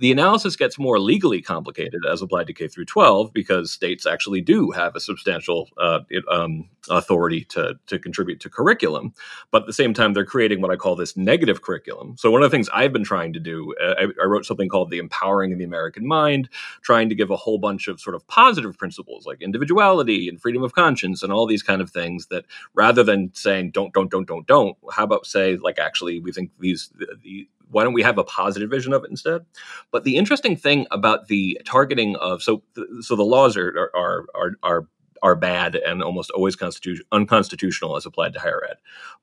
[0.00, 4.40] The analysis gets more legally complicated as applied to K through 12 because states actually
[4.40, 9.12] do have a substantial uh, um, authority to, to contribute to curriculum.
[9.50, 12.16] But at the same time, they're creating what I call this negative curriculum.
[12.16, 14.70] So, one of the things I've been trying to do, uh, I, I, wrote something
[14.70, 16.48] called The Empowering of the American Mind,
[16.80, 20.62] trying to give a whole bunch of sort of positive principles like individuality and freedom
[20.62, 24.26] of conscience and all these kind of things that rather than saying don't, don't, don't,
[24.26, 28.18] don't, don't, how about say, like, actually, we think these, the, why don't we have
[28.18, 29.44] a positive vision of it instead?
[29.90, 32.62] But the interesting thing about the targeting of so
[33.00, 34.88] so the laws are are are are
[35.22, 38.76] are bad and almost always constitu- unconstitutional as applied to higher ed.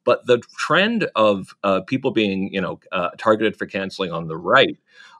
[0.03, 4.37] But the trend of uh, people being, you know, uh, targeted for canceling on the
[4.37, 4.77] right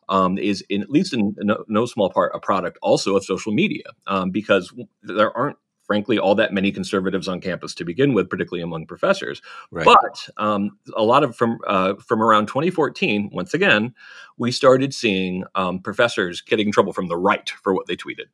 [0.10, 3.52] um, is, in, at least in no, no, small part, a product also of social
[3.52, 8.30] media um, because there aren't frankly all that many conservatives on campus to begin with,
[8.30, 9.42] particularly among professors.
[9.72, 9.86] Right.
[9.86, 13.96] But um, a lot of from uh, from around 2014, once again,
[14.38, 18.26] we started seeing um, professors getting in trouble from the right for what they tweeted,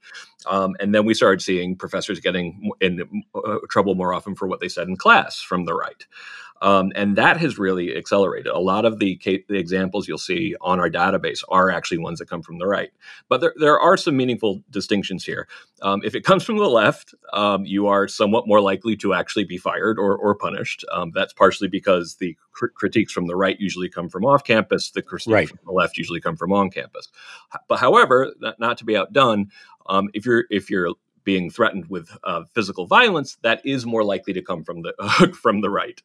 [0.47, 4.59] um, and then we started seeing professors getting in uh, trouble more often for what
[4.59, 6.05] they said in class from the right.
[6.63, 8.47] Um, and that has really accelerated.
[8.47, 12.29] A lot of the, the, examples you'll see on our database are actually ones that
[12.29, 12.91] come from the right.
[13.27, 15.49] But there, there are some meaningful distinctions here.
[15.81, 19.43] Um, if it comes from the left, um, you are somewhat more likely to actually
[19.43, 20.85] be fired or, or punished.
[20.93, 24.91] Um, that's partially because the cr- critiques from the right usually come from off campus,
[24.91, 25.49] the critiques right.
[25.49, 27.09] from the left usually come from on campus.
[27.67, 29.51] But however, not, not to be outdone,
[29.87, 30.93] um, if you're if you're
[31.25, 35.59] being threatened with uh, physical violence, that is more likely to come from the from
[35.59, 36.01] the right.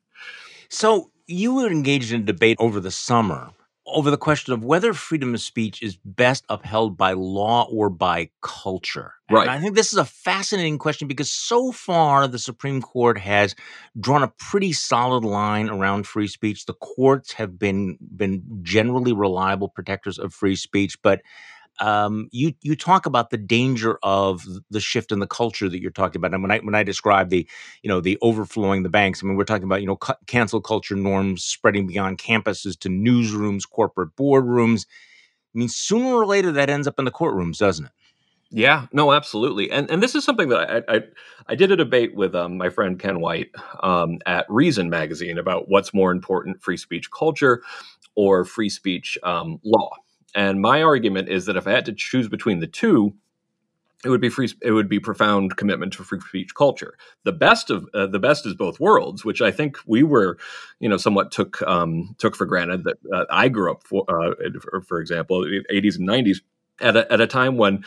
[0.69, 3.51] So you were engaged in a debate over the summer
[3.93, 8.31] over the question of whether freedom of speech is best upheld by law or by
[8.43, 9.15] culture.
[9.31, 9.43] Right.
[9.43, 13.55] And I think this is a fascinating question because so far the Supreme Court has
[13.99, 16.67] drawn a pretty solid line around free speech.
[16.67, 21.23] The courts have been been generally reliable protectors of free speech, but
[21.81, 25.91] um, you you talk about the danger of the shift in the culture that you're
[25.91, 26.35] talking about.
[26.35, 27.49] And when I when I describe the
[27.83, 30.61] you know the overflowing the banks, I mean we're talking about you know cu- cancel
[30.61, 34.87] culture norms spreading beyond campuses to newsrooms, corporate boardrooms.
[35.55, 37.93] I mean, sooner or later that ends up in the courtrooms, doesn't it?
[38.51, 41.01] Yeah, no, absolutely, and and this is something that I I,
[41.49, 43.51] I did a debate with um, my friend Ken White
[43.83, 47.63] um, at Reason magazine about what's more important, free speech culture
[48.15, 49.91] or free speech um, law.
[50.35, 53.15] And my argument is that if I had to choose between the two,
[54.05, 54.49] it would be free.
[54.63, 56.97] It would be profound commitment to free speech culture.
[57.25, 60.39] The best of uh, the best is both worlds, which I think we were,
[60.79, 62.85] you know, somewhat took um, took for granted.
[62.85, 64.35] That uh, I grew up, for, uh,
[64.87, 66.43] for example, eighties and nineties,
[66.81, 67.85] at a, at a time when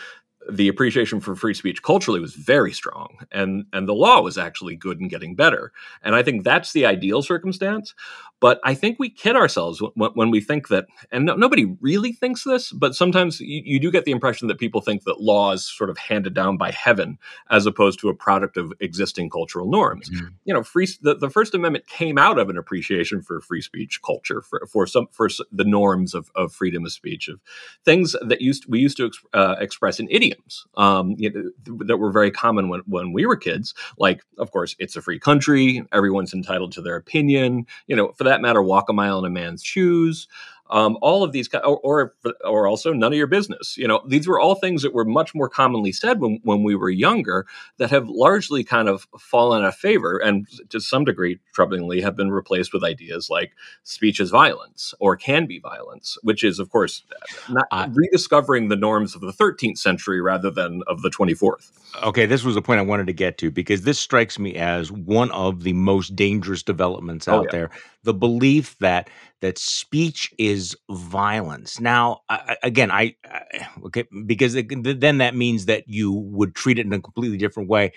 [0.50, 4.76] the appreciation for free speech culturally was very strong and and the law was actually
[4.76, 7.94] good and getting better and i think that's the ideal circumstance
[8.42, 12.12] But I think we kid ourselves when, when we think that, and no, nobody really
[12.12, 15.52] thinks this, but sometimes you, you, do get the impression that people think that law
[15.54, 17.20] is sort of handed down by heaven
[17.52, 20.10] as opposed to a product of existing cultural norms.
[20.10, 20.28] Mm-hmm.
[20.46, 24.02] You know, free the, the First Amendment came out of an appreciation for free speech
[24.04, 27.40] culture, for, for some for the norms of, of freedom of speech, of
[27.86, 32.12] things that used we used to uh, express in idioms um, you know, that were
[32.12, 33.76] very common when, when we were kids.
[34.00, 37.68] Like, of course, it's a free country, everyone's entitled to their opinion.
[37.86, 40.28] You know, for that matter, walk a mile in a man's shoes.
[40.72, 42.15] Um, all of these, or, or,
[42.46, 43.78] or also none of your business.
[43.78, 46.76] You know, these were all things that were much more commonly said when, when we
[46.76, 47.46] were younger
[47.78, 52.15] that have largely kind of fallen out of favor and to some degree, troublingly, have
[52.15, 53.52] been replaced with ideas like
[53.84, 57.04] speech is violence or can be violence, which is, of course,
[57.50, 61.70] not uh, rediscovering the norms of the 13th century rather than of the 24th.
[62.02, 64.89] Okay, this was a point I wanted to get to because this strikes me as
[64.89, 67.52] one of the most dangerous developments oh, out oh, yeah.
[67.52, 67.70] there.
[68.04, 69.10] The belief that
[69.42, 71.80] that speech is violence.
[71.80, 74.68] Now, I, again, I, I, okay because it,
[75.00, 77.94] then that means that you would treat it in a completely different way.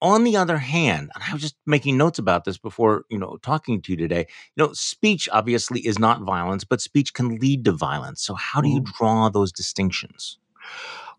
[0.00, 3.36] On the other hand, and I was just making notes about this before, you know,
[3.42, 4.26] talking to you today.
[4.54, 8.22] You know, speech obviously is not violence, but speech can lead to violence.
[8.22, 8.92] So, how do you mm-hmm.
[8.96, 10.38] draw those distinctions?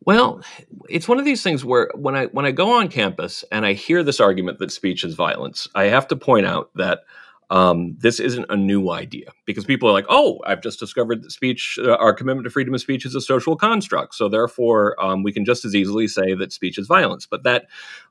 [0.06, 0.42] Well,
[0.88, 3.74] it's one of these things where when I when I go on campus and I
[3.74, 7.02] hear this argument that speech is violence, I have to point out that
[7.50, 11.32] um, this isn't a new idea because people are like, oh, I've just discovered that
[11.32, 14.16] speech, uh, our commitment to freedom of speech is a social construct.
[14.16, 17.26] So therefore, um, we can just as easily say that speech is violence.
[17.26, 17.68] But that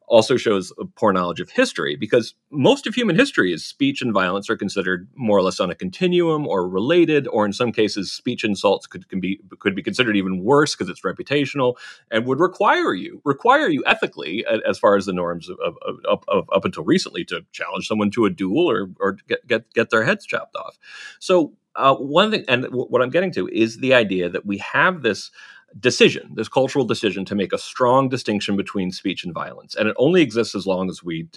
[0.08, 4.12] also shows a poor knowledge of history because most of human history is speech and
[4.12, 8.12] violence are considered more or less on a continuum or related, or in some cases,
[8.12, 11.76] speech insults could can be could be considered even worse because it's reputational
[12.10, 15.76] and would require you require you ethically, as far as the norms of, of,
[16.08, 19.72] of, of up until recently, to challenge someone to a duel or or get get,
[19.74, 20.78] get their heads chopped off.
[21.20, 24.58] So uh, one thing, and w- what I'm getting to is the idea that we
[24.58, 25.30] have this
[25.78, 29.96] decision, this cultural decision to make a strong distinction between speech and violence, and it
[29.98, 31.28] only exists as long as we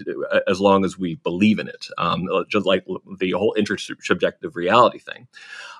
[0.48, 2.86] as long as we believe in it, um, just like
[3.20, 5.28] the whole intersubjective reality thing.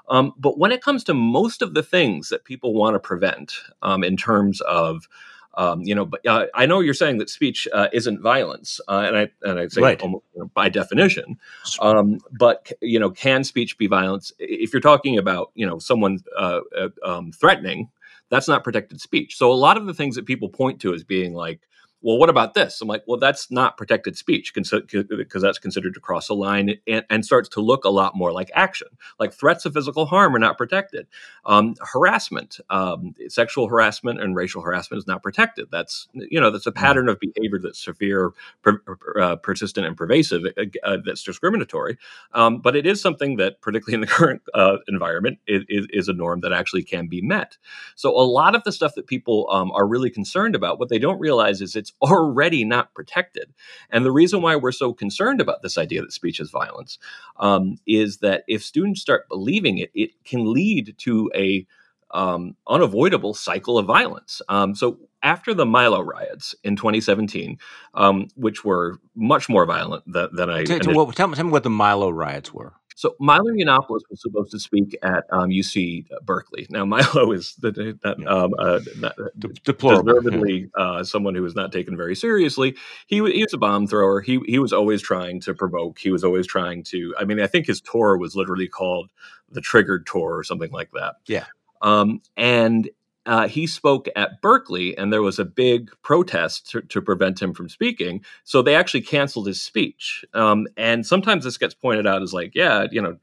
[0.10, 3.54] Um, but when it comes to most of the things that people want to prevent,
[3.82, 5.08] um, in terms of
[5.56, 9.04] um, you know, but uh, I know you're saying that speech uh, isn't violence, uh,
[9.06, 10.02] and I and I say right.
[10.02, 11.38] almost you know, by definition.
[11.82, 14.32] Um, but you know, can speech be violence?
[14.40, 17.90] If you're talking about you know someone uh, uh, um, threatening
[18.32, 19.38] that's not protected speech.
[19.38, 21.60] So a lot of the things that people point to as being like,
[22.02, 22.82] well, what about this?
[22.82, 27.06] I'm like, well, that's not protected speech because that's considered to cross a line and,
[27.10, 28.88] and, starts to look a lot more like action.
[29.20, 31.06] Like threats of physical harm are not protected.
[31.46, 35.68] Um, harassment, um, sexual harassment, and racial harassment is not protected.
[35.72, 36.76] That's you know that's a mm.
[36.76, 38.32] pattern of behavior that's severe,
[38.64, 38.82] per,
[39.20, 40.44] uh, persistent, and pervasive.
[40.58, 41.98] Uh, uh, that's discriminatory.
[42.34, 46.14] Um, but it is something that, particularly in the current uh, environment, is, is, a
[46.14, 47.58] norm that actually can be met.
[47.96, 51.00] So a lot of the stuff that people um, are really concerned about, what they
[51.00, 53.54] don't realize is it's already not protected.
[53.90, 56.98] And the reason why we're so concerned about this idea that speech is violence
[57.38, 61.66] um, is that if students start believing it, it can lead to a
[62.12, 64.42] um, unavoidable cycle of violence.
[64.50, 67.58] Um, so after the Milo riots in 2017,
[67.94, 70.64] um, which were much more violent than, than I.
[70.64, 72.74] Tell, tell, tell, me what the Milo riots were.
[72.96, 76.68] So Milo Yiannopoulos was supposed to speak at um, UC Berkeley.
[76.70, 81.98] Now Milo is the, that, um, uh, not, deservedly uh, someone who was not taken
[81.98, 82.76] very seriously.
[83.08, 84.22] He, he was a bomb thrower.
[84.22, 86.00] He he was always trying to provoke.
[86.00, 87.14] He was always trying to.
[87.20, 89.10] I mean, I think his tour was literally called
[89.52, 91.16] the Triggered Tour or something like that.
[91.28, 91.46] Yeah.
[91.82, 92.90] Um, and
[93.26, 97.54] uh, he spoke at Berkeley, and there was a big protest to, to, prevent him
[97.54, 98.24] from speaking.
[98.46, 100.26] So they actually canceled his speech.
[100.34, 103.18] Um, and sometimes this gets pointed out as like, yeah, you know,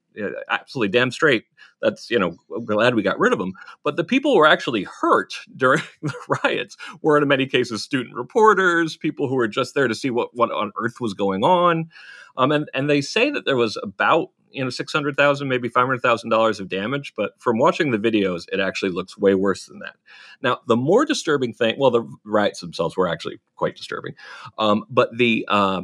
[0.48, 1.44] absolutely damn straight.
[1.80, 3.54] That's you know, glad we got rid of him.
[3.84, 8.14] But the people who were actually hurt during the riots were, in many cases, student
[8.14, 11.90] reporters, people who were just there to see what what on earth was going on.
[12.36, 15.68] Um, and and they say that there was about you know six hundred thousand, maybe
[15.68, 17.14] five hundred thousand dollars of damage.
[17.16, 19.96] But from watching the videos, it actually looks way worse than that.
[20.42, 24.14] Now, the more disturbing thing, well, the riots themselves were actually quite disturbing,
[24.58, 25.82] um, but the uh,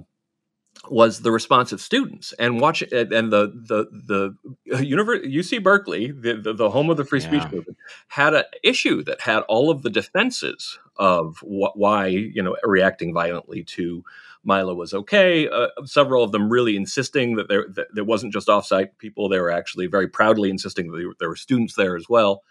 [0.88, 4.34] was the response of students and watch and the the
[4.66, 7.50] the university UC Berkeley the, the, the home of the free speech yeah.
[7.50, 12.56] movement had an issue that had all of the defenses of wh- why you know
[12.64, 14.04] reacting violently to
[14.44, 15.48] Milo was okay.
[15.48, 19.40] Uh, several of them really insisting that there that there wasn't just offsite people; they
[19.40, 22.42] were actually very proudly insisting that there were students there as well.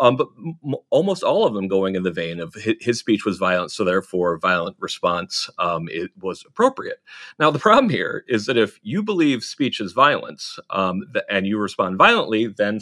[0.00, 3.38] Um, but m- almost all of them going in the vein of his, speech was
[3.38, 6.98] violent, so therefore violent response um, it was appropriate.
[7.38, 11.46] Now the problem here is that if you believe speech is violence um, th- and
[11.46, 12.80] you respond violently, then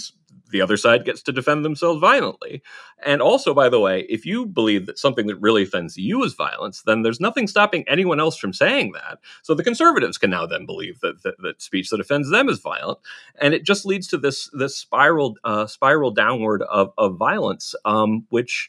[0.51, 2.63] the other side gets to defend themselves violently.
[3.05, 6.35] And also, by the way, if you believe that something that really offends you is
[6.35, 9.19] violence, then there's nothing stopping anyone else from saying that.
[9.43, 12.59] So the conservatives can now then believe that that, that speech that offends them is
[12.59, 12.99] violent,
[13.41, 18.27] and it just leads to this this spiral uh, spiral downward of of violence, um,
[18.31, 18.69] which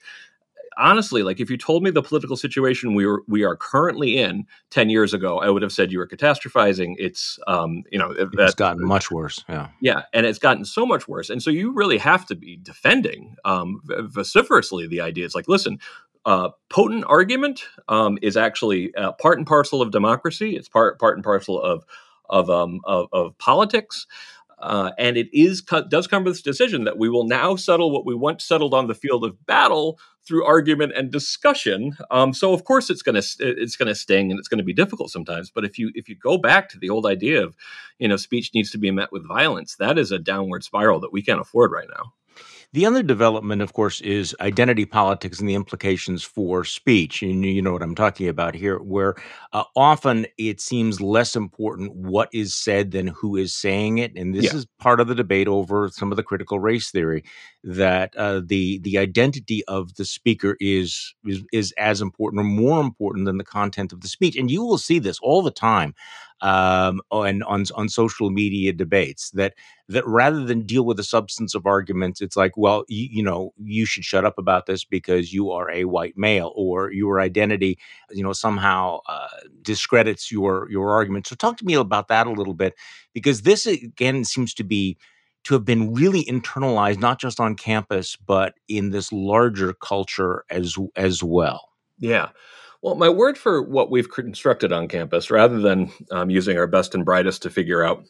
[0.77, 4.45] honestly, like if you told me the political situation we were we are currently in
[4.69, 6.95] ten years ago, I would have said you were catastrophizing.
[6.97, 9.43] It's um, you know that, it's gotten much worse.
[9.49, 11.29] Yeah, yeah, and it's gotten so much worse.
[11.29, 15.25] And so you really have to be defending um, vociferously the idea.
[15.25, 15.79] It's like, listen,
[16.25, 20.55] uh, potent argument um, is actually uh, part and parcel of democracy.
[20.55, 21.85] It's part part and parcel of
[22.29, 24.05] of um, of, of politics.
[24.61, 28.05] Uh, and it is does come with this decision that we will now settle what
[28.05, 31.95] we once settled on the field of battle through argument and discussion.
[32.11, 35.49] Um, so of course it's gonna it's gonna sting and it's gonna be difficult sometimes.
[35.49, 37.55] But if you if you go back to the old idea of
[37.99, 41.13] you know speech needs to be met with violence, that is a downward spiral that
[41.13, 42.13] we can't afford right now.
[42.71, 47.23] The other development, of course, is identity politics and the implications for speech.
[47.23, 49.15] And you know what I'm talking about here, where
[49.53, 54.15] uh, often it seems less important what is said than who is saying it.
[54.15, 54.55] And this yeah.
[54.55, 57.23] is part of the debate over some of the critical race theory
[57.63, 62.79] that uh, the the identity of the speaker is, is is as important or more
[62.81, 64.35] important than the content of the speech.
[64.37, 65.93] And you will see this all the time
[66.41, 69.55] um, on, on on social media debates that
[69.89, 73.53] that rather than deal with the substance of arguments, it's like, well, you, you know,
[73.61, 77.77] you should shut up about this because you are a white male, or your identity,
[78.11, 79.27] you know, somehow uh,
[79.61, 81.27] discredits your your argument.
[81.27, 82.75] So, talk to me about that a little bit,
[83.13, 84.97] because this again seems to be
[85.45, 90.75] to have been really internalized, not just on campus, but in this larger culture as
[90.95, 91.69] as well.
[91.97, 92.29] Yeah.
[92.81, 96.95] Well, my word for what we've constructed on campus, rather than um, using our best
[96.95, 98.03] and brightest to figure out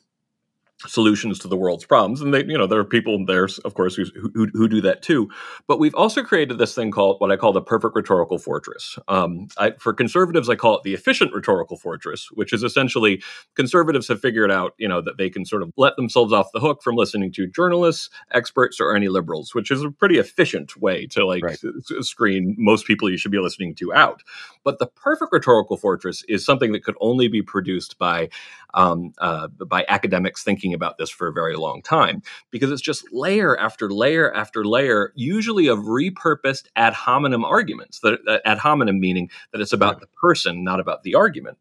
[0.88, 3.96] solutions to the world's problems and they you know there are people there of course
[3.96, 5.30] who, who, who, do that too.
[5.68, 8.98] But we've also created this thing called what i call the perfect rhetorical fortress.
[9.08, 13.22] Um, I, for conservatives i call it the efficient rhetorical fortress which is essentially
[13.56, 16.60] conservatives have figured out you know that they can sort of let themselves off the
[16.60, 21.06] hook from listening to journalists experts or any liberals which is a pretty efficient way
[21.08, 21.60] to like right.
[22.02, 24.24] screen most people you should be listening to out.
[24.64, 28.30] But the perfect rhetorical fortress is something that could only be produced by
[28.74, 33.05] um, uh, by academics thinking about this for a very long time because it's just
[33.11, 37.99] layer after layer after layer, usually of repurposed ad hominem arguments.
[37.99, 41.57] That uh, ad hominem meaning that it's about the person, not about the argument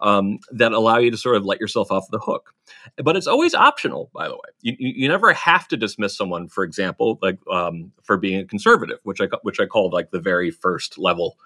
[0.00, 2.54] um, that allow you to sort of let yourself off the hook.
[3.02, 4.40] But it's always optional, by the way.
[4.62, 8.98] You, you never have to dismiss someone, for example, like um, for being a conservative,
[9.02, 11.36] which I which I called like the very first level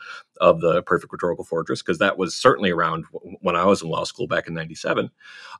[0.40, 3.06] of the perfect rhetorical fortress, because that was certainly around
[3.40, 5.10] when I was in law school back in '97.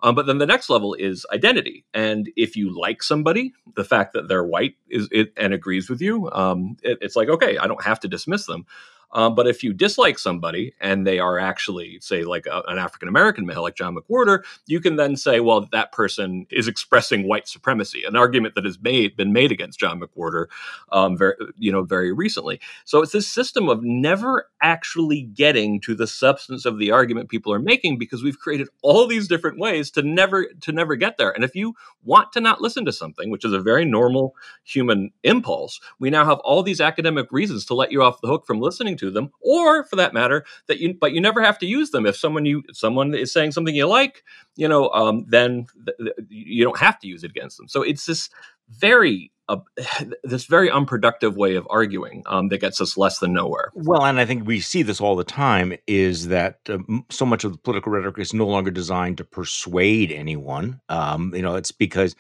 [0.03, 4.13] Um, but then the next level is identity, and if you like somebody, the fact
[4.13, 7.67] that they're white is it, and agrees with you, um, it, it's like okay, I
[7.67, 8.67] don't have to dismiss them.
[9.13, 13.09] Um, but if you dislike somebody and they are actually, say, like a, an African
[13.09, 17.49] American male, like John McWhorter, you can then say, well, that person is expressing white
[17.49, 20.47] supremacy, an argument that has made been made against John McWhorter,
[20.93, 22.61] um, very, you know, very recently.
[22.85, 27.53] So it's this system of never actually getting to the substance of the argument people
[27.53, 31.31] are making because we've created all these different ways to never to never get there.
[31.31, 34.35] And if you want to not listen to something, which is a very normal
[34.65, 38.47] human impulse, we now have all these academic reasons to let you off the hook
[38.47, 41.67] from listening to them, or for that matter, that you but you never have to
[41.67, 42.07] use them.
[42.07, 44.25] If someone you someone is saying something you like,
[44.57, 47.69] you know, um, then th- th- you don't have to use it against them.
[47.69, 48.31] So it's this
[48.69, 49.59] very uh,
[50.25, 53.71] this very unproductive way of arguing um, that gets us less than nowhere.
[53.75, 56.79] Well, and I think we see this all the time is that uh,
[57.11, 60.81] so much of the political rhetoric is no longer designed to persuade anyone.
[60.89, 62.15] Um, you know, it's because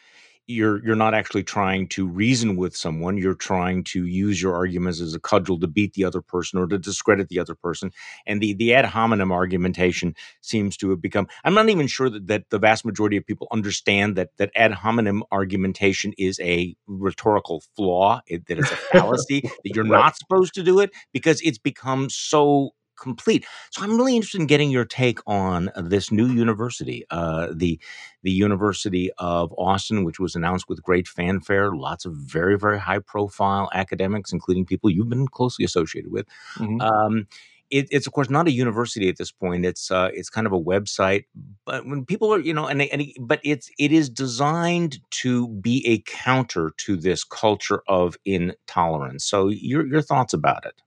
[0.46, 5.00] you're you're not actually trying to reason with someone you're trying to use your arguments
[5.00, 7.90] as a cudgel to beat the other person or to discredit the other person.
[8.26, 12.26] And the the ad hominem argumentation seems to have become i'm not even sure that,
[12.26, 17.62] that the vast majority of people understand that that ad hominem argumentation is a rhetorical
[17.76, 21.58] flaw it, that it's a fallacy that you're not supposed to do it because it's
[21.58, 23.44] become so complete.
[23.70, 27.78] So I'm really interested in getting your take on this new university, uh, the
[28.22, 31.74] the University of Austin, which was announced with great fanfare.
[31.74, 36.26] Lots of very very high profile academics, including people you've been closely associated with.
[36.58, 36.80] Mm-hmm.
[36.80, 37.26] Um,
[37.70, 39.64] it, it's of course not a university at this point.
[39.64, 41.24] It's uh, it's kind of a website.
[41.64, 45.84] But when people are, you know, and, and but it's it is designed to be
[45.86, 49.24] a counter to this culture of intolerance.
[49.24, 50.80] So your your thoughts about it?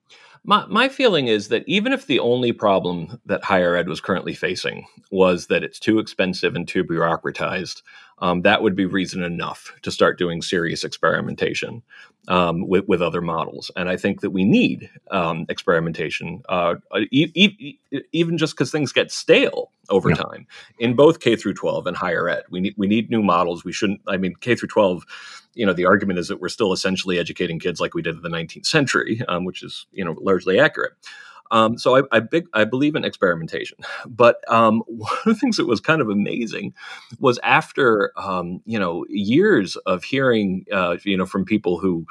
[0.50, 4.34] My, my feeling is that even if the only problem that higher ed was currently
[4.34, 7.82] facing was that it's too expensive and too bureaucratized,
[8.20, 11.84] um, that would be reason enough to start doing serious experimentation
[12.28, 13.72] um, with, with other models.
[13.76, 16.76] And I think that we need um, experimentation, uh,
[17.12, 17.80] e- e-
[18.12, 20.16] even just because things get stale over yeah.
[20.16, 20.48] time
[20.80, 22.44] in both K through 12 and higher ed.
[22.50, 23.64] We need we need new models.
[23.64, 24.02] We shouldn't.
[24.08, 25.06] I mean, K through 12.
[25.54, 28.22] You know, the argument is that we're still essentially educating kids like we did in
[28.22, 30.94] the 19th century, um, which is you know largely accurate.
[31.52, 33.78] Um, so I, I, big, I believe in experimentation.
[34.08, 36.74] But um, one of the things that was kind of amazing
[37.20, 42.06] was after um, you know years of hearing uh, you know from people who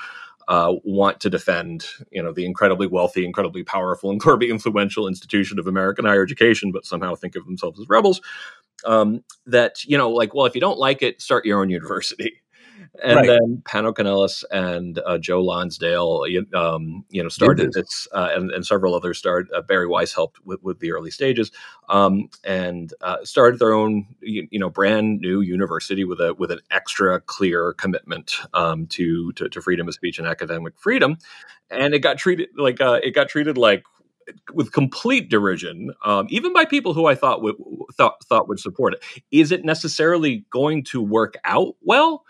[0.48, 5.58] uh, want to defend, you know, the incredibly wealthy, incredibly powerful, and incredibly influential institution
[5.58, 8.20] of American higher education, but somehow think of themselves as rebels.
[8.84, 12.40] Um, that you know, like, well, if you don't like it, start your own university
[13.02, 13.26] and right.
[13.26, 16.24] then Pano Kanelos and uh, Joe Lonsdale,
[16.54, 19.52] um, you know, started this, uh, and, and, several others started.
[19.52, 21.50] Uh, Bari Weiss helped with, with the early stages,
[21.88, 26.50] um, and uh, started their own, you, you, know, brand new university with a with
[26.50, 31.16] an extra clear commitment um, to, to, to freedom of speech and academic freedom,
[31.70, 33.84] and it got treated like uh, it got treated like
[34.52, 37.56] with complete derision, um, even by people who I thought would
[37.94, 39.22] thought thought would support it.
[39.30, 42.24] Is it necessarily going to work out well?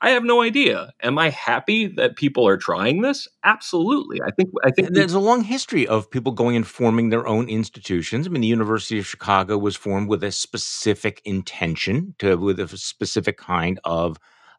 [0.00, 0.92] I have no idea.
[1.02, 3.26] Am I happy that people are trying this?
[3.42, 4.20] Absolutely.
[4.24, 7.48] I think I think there's a long history of people going and forming their own
[7.48, 8.26] institutions.
[8.26, 12.68] I mean, the University of Chicago was formed with a specific intention to with a
[12.68, 14.18] specific kind of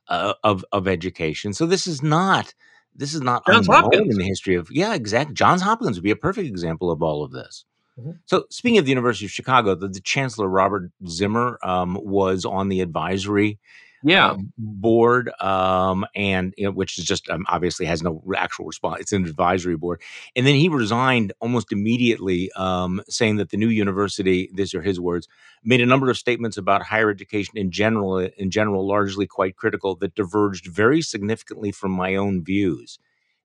[0.10, 1.54] uh, of of education.
[1.54, 2.54] So this is not
[2.96, 4.14] this is not Johns unknown Hopkins.
[4.14, 5.34] in the history of yeah, exactly.
[5.34, 7.64] Johns Hopkins would be a perfect example of all of this.
[7.98, 8.12] Mm-hmm.
[8.26, 12.70] So, speaking of the University of Chicago, the, the Chancellor Robert Zimmer um, was on
[12.70, 13.60] the advisory
[14.04, 14.32] yeah.
[14.32, 19.02] um, board um, and you know, which is just um, obviously has no actual response
[19.02, 20.02] it's an advisory board.
[20.36, 25.00] And then he resigned almost immediately um, saying that the new university these are his
[25.00, 25.28] words
[25.64, 29.96] made a number of statements about higher education in general in general largely quite critical
[29.96, 33.00] that diverged very significantly from my own views.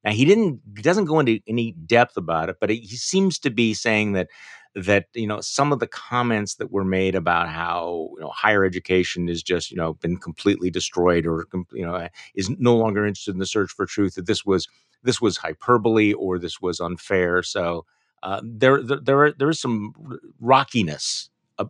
[0.05, 3.75] Now he didn't doesn't go into any depth about it but he seems to be
[3.75, 4.29] saying that
[4.75, 8.65] that you know some of the comments that were made about how you know higher
[8.65, 13.33] education is just you know been completely destroyed or you know is no longer interested
[13.33, 14.69] in the search for truth that this was
[15.03, 17.43] this was hyperbole or this was unfair.
[17.43, 17.87] So
[18.23, 19.93] uh, there, there there there is some
[20.41, 21.65] rockiness uh,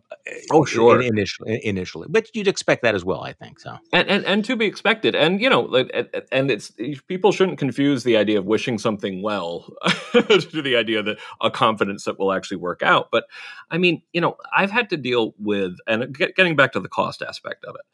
[0.51, 1.01] oh sure.
[1.01, 3.77] initially initially but you'd expect that as well i think so.
[3.91, 5.73] And and, and to be expected and you know
[6.31, 6.71] and it's
[7.07, 9.73] people shouldn't confuse the idea of wishing something well
[10.11, 13.25] to the idea that a confidence that will actually work out but
[13.71, 17.21] i mean you know i've had to deal with and getting back to the cost
[17.21, 17.85] aspect of it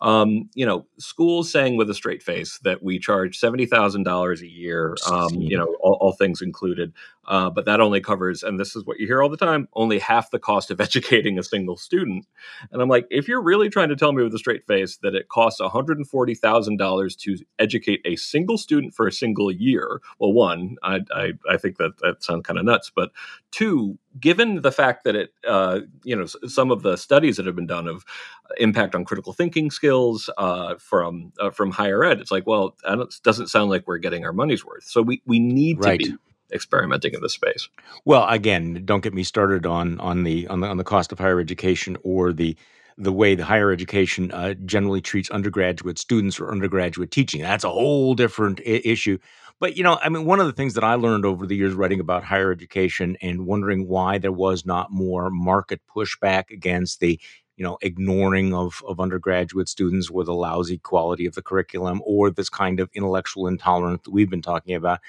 [0.00, 4.42] um, you know, schools saying with a straight face that we charge seventy thousand dollars
[4.42, 6.92] a year, um, you know, all, all things included,
[7.26, 9.98] uh, but that only covers, and this is what you hear all the time, only
[9.98, 12.26] half the cost of educating a single student.
[12.70, 15.14] And I'm like, if you're really trying to tell me with a straight face that
[15.14, 19.12] it costs one hundred and forty thousand dollars to educate a single student for a
[19.12, 23.10] single year, well, one, I I, I think that that sounds kind of nuts, but
[23.54, 27.54] two, given the fact that it, uh, you know, some of the studies that have
[27.54, 28.04] been done of
[28.58, 33.20] impact on critical thinking skills uh, from uh, from higher ed, it's like, well, it
[33.22, 34.84] doesn't sound like we're getting our money's worth.
[34.84, 36.00] So we we need right.
[36.00, 36.18] to be
[36.52, 37.68] experimenting in this space.
[38.04, 41.18] Well, again, don't get me started on on the on the on the cost of
[41.18, 42.56] higher education or the
[42.96, 47.42] the way the higher education uh, generally treats undergraduate students or undergraduate teaching.
[47.42, 49.18] That's a whole different I- issue.
[49.60, 51.74] But, you know, I mean, one of the things that I learned over the years
[51.74, 57.20] writing about higher education and wondering why there was not more market pushback against the
[57.56, 62.30] you know ignoring of, of undergraduate students or the lousy quality of the curriculum or
[62.30, 65.00] this kind of intellectual intolerance that we've been talking about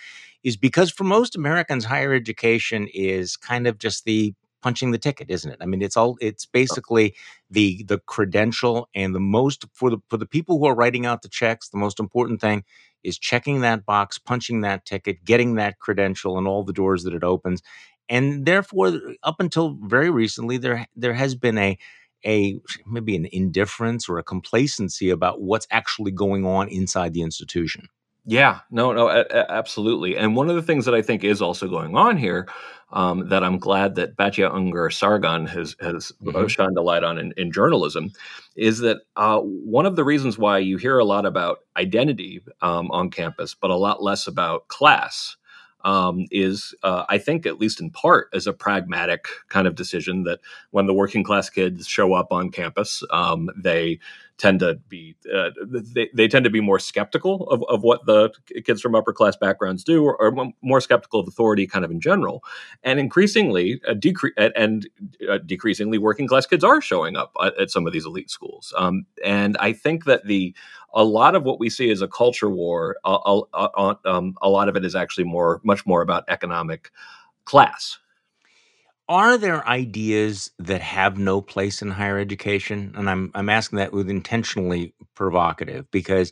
[0.45, 4.33] is because for most americans higher education is kind of just the
[4.63, 7.15] punching the ticket isn't it i mean it's all it's basically
[7.51, 11.23] the the credential and the most for the for the people who are writing out
[11.23, 12.63] the checks the most important thing
[13.03, 17.13] is checking that box, punching that ticket, getting that credential, and all the doors that
[17.13, 17.61] it opens.
[18.09, 21.77] And therefore, up until very recently, there there has been a
[22.25, 27.87] a maybe an indifference or a complacency about what's actually going on inside the institution.
[28.27, 29.09] Yeah, no, no,
[29.49, 30.17] absolutely.
[30.17, 32.47] And one of the things that I think is also going on here
[32.91, 36.47] um, that I'm glad that Batya Ungar Sargon has has mm-hmm.
[36.47, 38.11] shined a light on in, in journalism
[38.55, 42.89] is that uh, one of the reasons why you hear a lot about identity um,
[42.91, 45.35] on campus, but a lot less about class.
[45.83, 50.23] um, is, uh, I think, at least in part, as a pragmatic kind of decision
[50.23, 50.39] that
[50.71, 53.99] when the working class kids show up on campus, um, they
[54.37, 58.31] tend to be uh, they, they tend to be more skeptical of, of what the
[58.65, 62.01] kids from upper class backgrounds do or, or more skeptical of authority kind of in
[62.01, 62.43] general.
[62.83, 64.89] And increasingly uh, decre- and
[65.29, 68.73] uh, decreasingly working class kids are showing up at, at some of these elite schools.
[68.77, 70.55] Um, and i think that the
[70.93, 74.69] a lot of what we see as a culture war a, a, um, a lot
[74.69, 76.91] of it is actually more much more about economic
[77.45, 77.97] class
[79.07, 82.93] are there ideas that have no place in higher education?
[82.95, 86.31] And I'm I'm asking that with intentionally provocative because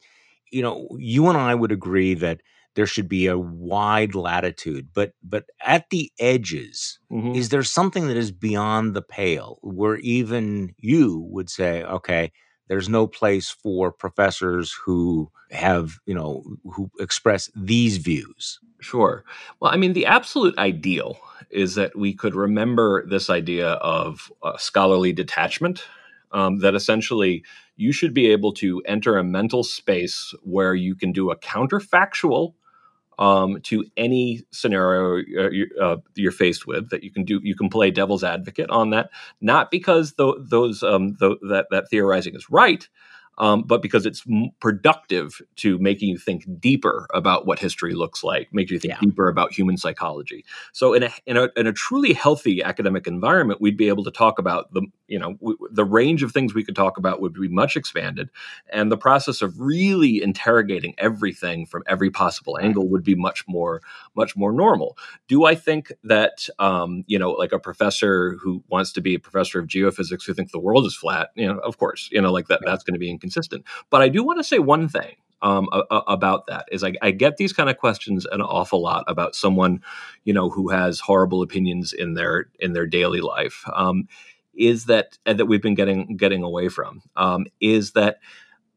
[0.52, 2.42] you know, you and I would agree that
[2.76, 7.36] there should be a wide latitude, but but at the edges, mm-hmm.
[7.36, 12.32] is there something that is beyond the pale where even you would say, okay,
[12.68, 18.60] there's no place for professors who have, you know, who express these views?
[18.80, 19.24] Sure.
[19.60, 21.18] Well, I mean, the absolute ideal
[21.50, 25.84] is that we could remember this idea of uh, scholarly detachment.
[26.32, 27.44] Um, that essentially
[27.76, 32.56] you should be able to enter a mental space where you can do a counterfactual
[33.20, 37.70] um, to any scenario uh, uh, you're faced with that you can do you can
[37.70, 39.10] play devil's advocate on that
[39.42, 42.88] not because the, those um, the, that that theorizing is right
[43.38, 44.24] um, but because it's
[44.60, 49.00] productive to making you think deeper about what history looks like, make you think yeah.
[49.02, 50.46] deeper about human psychology.
[50.72, 54.12] So in a, in a in a truly healthy academic environment, we'd be able to
[54.12, 57.34] talk about the you know w- the range of things we could talk about would
[57.34, 58.30] be much expanded,
[58.72, 63.82] and the process of really interrogating everything from every possible angle would be much more
[64.16, 64.96] much more normal.
[65.28, 69.20] Do I think that um, you know like a professor who wants to be a
[69.20, 71.30] professor of geophysics who thinks the world is flat?
[71.36, 73.64] You know, of course, you know like that that's going to be consistent.
[73.90, 76.94] But I do want to say one thing um, a, a, about that is I,
[77.02, 79.82] I, get these kind of questions an awful lot about someone,
[80.24, 83.64] you know, who has horrible opinions in their in their daily life.
[83.74, 84.08] Um,
[84.56, 87.02] is that that we've been getting getting away from?
[87.16, 88.20] Um, is that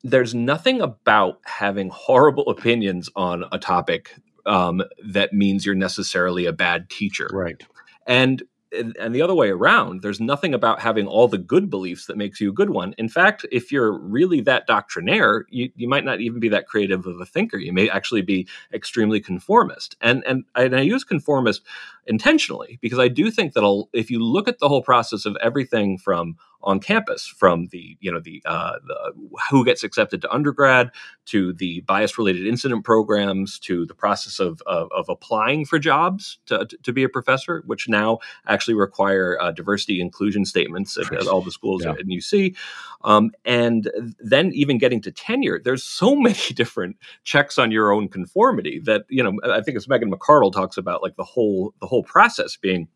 [0.03, 6.53] there's nothing about having horrible opinions on a topic um, that means you're necessarily a
[6.53, 7.62] bad teacher, right?
[8.07, 8.42] And
[8.72, 12.16] and, and, the other way around there's nothing about having all the good beliefs that
[12.16, 12.94] makes you a good one.
[12.98, 17.06] In fact if you're really that doctrinaire you, you might not even be that creative
[17.06, 17.58] of a thinker.
[17.58, 19.96] You may actually be extremely conformist.
[20.00, 21.62] And and, and i use conformist
[22.06, 25.98] intentionally because i do think that if you look at the whole process of everything
[25.98, 26.36] from
[26.66, 29.12] on campus from the you know the, uh, the
[29.50, 30.90] who gets accepted to undergrad
[31.24, 36.38] to the bias related incident programs to the process of, of, of applying for jobs
[36.46, 41.26] to, to, be a professor which now actually require uh, diversity inclusion statements at, at,
[41.26, 41.92] all the schools yeah.
[41.92, 42.56] at UC
[43.04, 48.08] um, and then even getting to tenure there's so many different checks on your own
[48.08, 51.86] conformity that you know I think as Megan McArdle talks about like the whole the
[51.86, 52.88] whole process being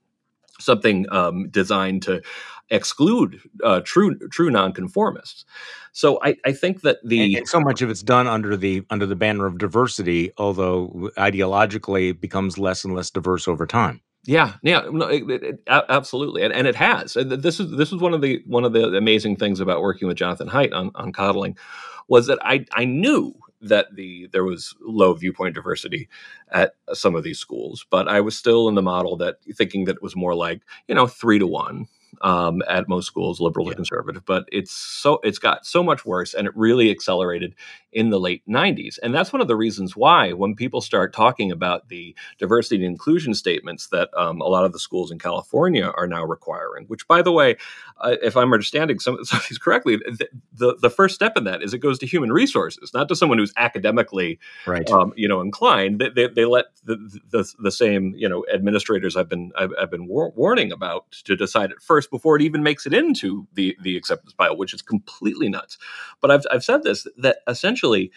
[0.60, 2.22] something um, designed to
[2.70, 5.44] exclude uh, true true nonconformists.
[5.92, 9.06] So I, I think that the and, so much of it's done under the under
[9.06, 14.00] the banner of diversity, although ideologically it becomes less and less diverse over time.
[14.26, 17.14] Yeah, yeah, no, it, it, absolutely, and, and it has.
[17.14, 20.18] This is this is one of the one of the amazing things about working with
[20.18, 21.56] Jonathan Haidt on, on coddling
[22.06, 26.08] was that I I knew that the there was low viewpoint diversity
[26.50, 29.96] at some of these schools, but I was still in the model that thinking that
[29.96, 31.86] it was more like you know three to one
[32.22, 33.72] um, at most schools, liberal yeah.
[33.72, 34.24] to conservative.
[34.24, 37.54] But it's so it's got so much worse, and it really accelerated
[37.92, 38.98] in the late 90s.
[39.02, 42.84] And that's one of the reasons why, when people start talking about the diversity and
[42.84, 47.06] inclusion statements that um, a lot of the schools in California are now requiring, which,
[47.08, 47.56] by the way,
[48.00, 51.44] uh, if I'm understanding some, some, of these correctly, the, the, the, first step in
[51.44, 54.88] that is it goes to human resources, not to someone who's academically, right.
[54.90, 56.00] um, you know, inclined.
[56.00, 56.96] They, they, they let the,
[57.30, 61.36] the, the, same, you know, administrators I've been I've, I've been war- warning about to
[61.36, 64.82] decide it first before it even makes it into the the acceptance pile, which is
[64.82, 65.78] completely nuts.
[66.20, 68.12] But I've I've said this that essentially essentially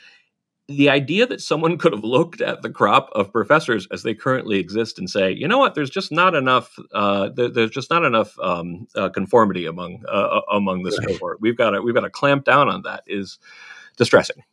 [0.70, 4.60] the idea that someone could have looked at the crop of professors as they currently
[4.60, 8.06] exist and say, you know what, there's just not enough, uh, there, there's just not
[8.06, 11.40] enough um, uh, conformity among uh, uh among this cohort.
[11.42, 13.04] We've got to we've got to clamp down on that.
[13.08, 13.40] Is
[13.98, 14.44] distressing.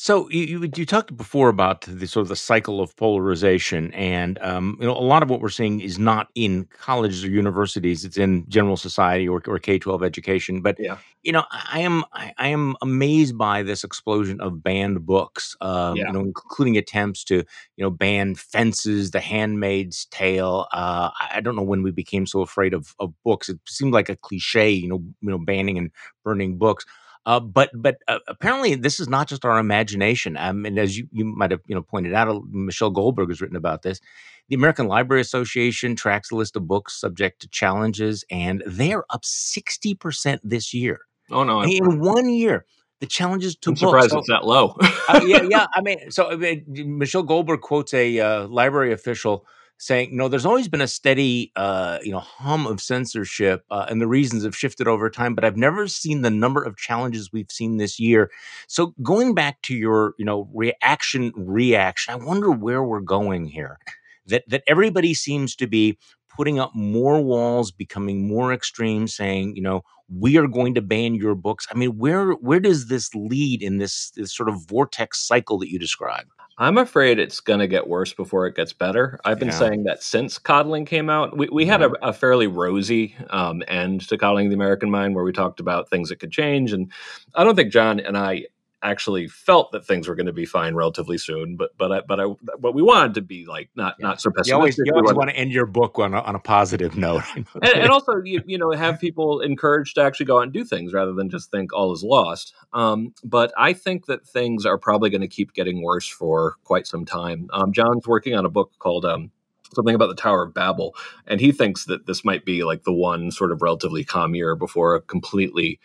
[0.00, 4.38] So you, you, you talked before about the sort of the cycle of polarization, and
[4.38, 8.04] um, you know a lot of what we're seeing is not in colleges or universities;
[8.04, 10.60] it's in general society or, or K twelve education.
[10.60, 10.98] But yeah.
[11.24, 15.56] you know, I am I, I, am amazed by this explosion of banned books.
[15.60, 16.06] Um, yeah.
[16.06, 17.38] You know, including attempts to
[17.74, 20.68] you know ban Fences, The Handmaid's Tale.
[20.72, 23.48] Uh, I don't know when we became so afraid of of books.
[23.48, 25.90] It seemed like a cliche, you know, you know, banning and
[26.22, 26.86] burning books.
[27.28, 30.34] Uh, but but uh, apparently this is not just our imagination.
[30.38, 33.54] Um, and as you, you might have you know pointed out, Michelle Goldberg has written
[33.56, 34.00] about this.
[34.48, 39.04] The American Library Association tracks a list of books subject to challenges, and they are
[39.10, 41.00] up 60% this year.
[41.30, 41.62] Oh, no.
[41.64, 42.64] In one year,
[43.00, 43.80] the challenges to I'm books.
[43.80, 44.74] surprised So- it's that low.
[44.80, 45.66] uh, yeah, yeah.
[45.74, 46.64] I mean, so I mean,
[46.98, 49.44] Michelle Goldberg quotes a uh, library official
[49.78, 54.00] saying, "No, there's always been a steady, uh, you know, hum of censorship, uh, and
[54.00, 57.50] the reasons have shifted over time, but I've never seen the number of challenges we've
[57.50, 58.30] seen this year."
[58.66, 63.78] So, going back to your, you know, reaction, reaction, I wonder where we're going here.
[64.26, 65.98] That that everybody seems to be
[66.34, 71.14] putting up more walls, becoming more extreme, saying, you know, we are going to ban
[71.14, 71.66] your books.
[71.70, 75.70] I mean, where where does this lead in this, this sort of vortex cycle that
[75.70, 76.26] you describe?
[76.60, 79.18] I'm afraid it's going to get worse before it gets better.
[79.24, 79.54] I've been Yeah.
[79.54, 81.36] saying that since coddling came out.
[81.36, 85.22] We, we had a, a fairly rosy um, end to coddling the American mind where
[85.24, 86.72] we talked about things that could change.
[86.72, 86.90] And
[87.36, 88.46] I don't think John and I
[88.82, 91.56] actually felt that things were going to be fine relatively soon.
[91.56, 92.26] But but I, but I
[92.58, 94.08] but we wanted to be like not Yeah.
[94.08, 94.50] not so pessimistic.
[94.50, 97.22] You always, you always want to end your book on a, on a positive note.
[97.34, 100.64] and, and also you, you know have people encouraged to actually go out and do
[100.64, 104.78] things rather than just think all is lost um, but i think that things are
[104.78, 108.48] probably going to keep getting worse for quite some time um, john's working on a
[108.50, 109.30] book called um,
[109.74, 110.94] something about the tower of babel
[111.26, 114.54] and he thinks that this might be like the one sort of relatively calm year
[114.54, 115.78] before a completely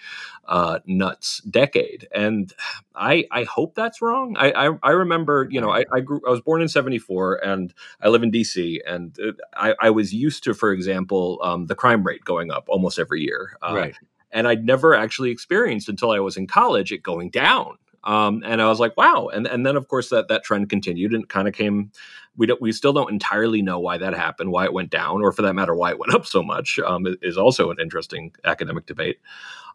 [0.48, 2.54] uh, nuts decade and
[2.96, 6.32] i i hope that's wrong i i, I remember you know I, I grew i
[6.32, 10.44] was born in 74 and I live in DC, and uh, I, I was used
[10.44, 13.58] to, for example, um, the crime rate going up almost every year.
[13.62, 13.96] Uh, right.
[14.32, 17.78] And I'd never actually experienced until I was in college it going down.
[18.04, 19.28] Um, and I was like, wow.
[19.34, 21.92] And and then of course that that trend continued and kind of came.
[22.36, 25.32] We don't we still don't entirely know why that happened, why it went down, or
[25.32, 26.80] for that matter, why it went up so much.
[26.80, 29.20] Um, is- also an interesting academic debate.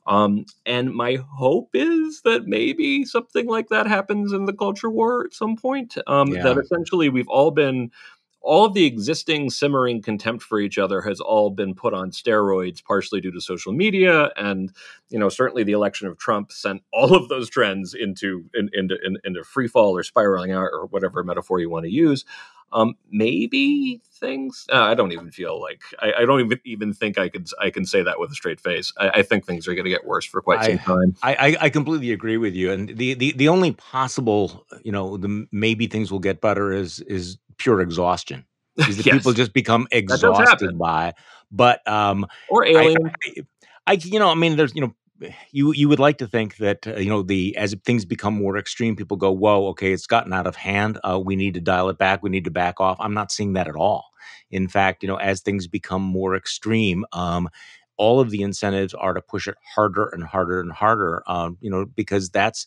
[0.06, 5.24] Um, and my hope is that maybe something like that happens in the culture war
[5.26, 5.98] at some point.
[6.06, 6.42] Um, Yeah.
[6.44, 7.90] That essentially we've all been,
[8.40, 12.82] all of the existing simmering contempt for each other has all been put on steroids,
[12.82, 14.72] partially due to social media, and
[15.10, 18.96] you know certainly the election of Trump sent all of those trends into in, into
[19.04, 22.24] in, into free fall or spiraling out or whatever metaphor you want to use.
[22.70, 24.66] Um, maybe things.
[24.70, 27.70] Uh, I don't even feel like I, I don't even even think I could I
[27.70, 28.92] can say that with a straight face.
[28.98, 31.16] I, I think things are going to get worse for quite I- some time.
[31.22, 32.70] I, I, I completely agree with you.
[32.70, 37.00] And the, the, the only possible, you know, the maybe things will get better is
[37.00, 38.44] is pure exhaustion.
[38.76, 39.16] Is that Yes.
[39.16, 41.14] people just become exhausted by.
[41.50, 43.10] But um, Or I, alien.
[43.26, 43.42] I,
[43.86, 44.94] I, you know, I mean, there's, you know,
[45.50, 48.56] you you would like to think that uh, you know the as things become more
[48.56, 50.98] extreme, people go, "Whoa, okay, it's gotten out of hand.
[51.02, 52.22] Uh, we need to dial it back.
[52.22, 54.04] We need to back off." I'm not seeing that at all.
[54.50, 57.48] In fact, you know, as things become more extreme, um,
[57.96, 61.22] all of the incentives are to push it harder and harder and harder.
[61.26, 62.66] Um, you know, because that's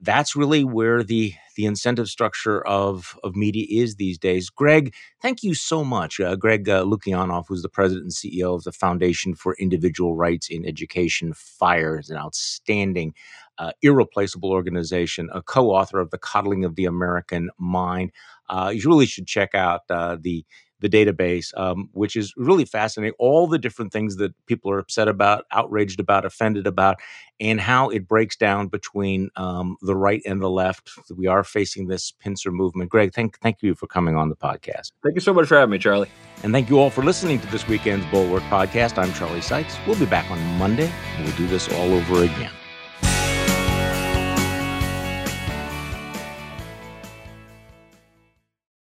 [0.00, 4.48] that's really where the the incentive structure of of media is these days.
[4.50, 6.18] Greg, thank you so much.
[6.18, 10.48] Uh, Greg uh, Lukianoff, who's the president and CEO of the Foundation for Individual Rights
[10.48, 13.14] in Education, FIRE, is an outstanding,
[13.58, 18.12] uh, irreplaceable organization, a co-author of The Coddling of the American Mind.
[18.48, 20.44] Uh, you really should check out uh, the
[20.80, 23.14] the database, um, which is really fascinating.
[23.18, 26.96] All the different things that people are upset about, outraged about, offended about,
[27.38, 30.90] and how it breaks down between um, the right and the left.
[31.14, 32.90] We are facing this pincer movement.
[32.90, 34.92] Greg, thank thank you for coming on the podcast.
[35.02, 36.10] Thank you so much for having me, Charlie.
[36.42, 38.98] And thank you all for listening to this weekend's Bulwark podcast.
[38.98, 39.76] I'm Charlie Sykes.
[39.86, 42.52] We'll be back on Monday and we'll do this all over again.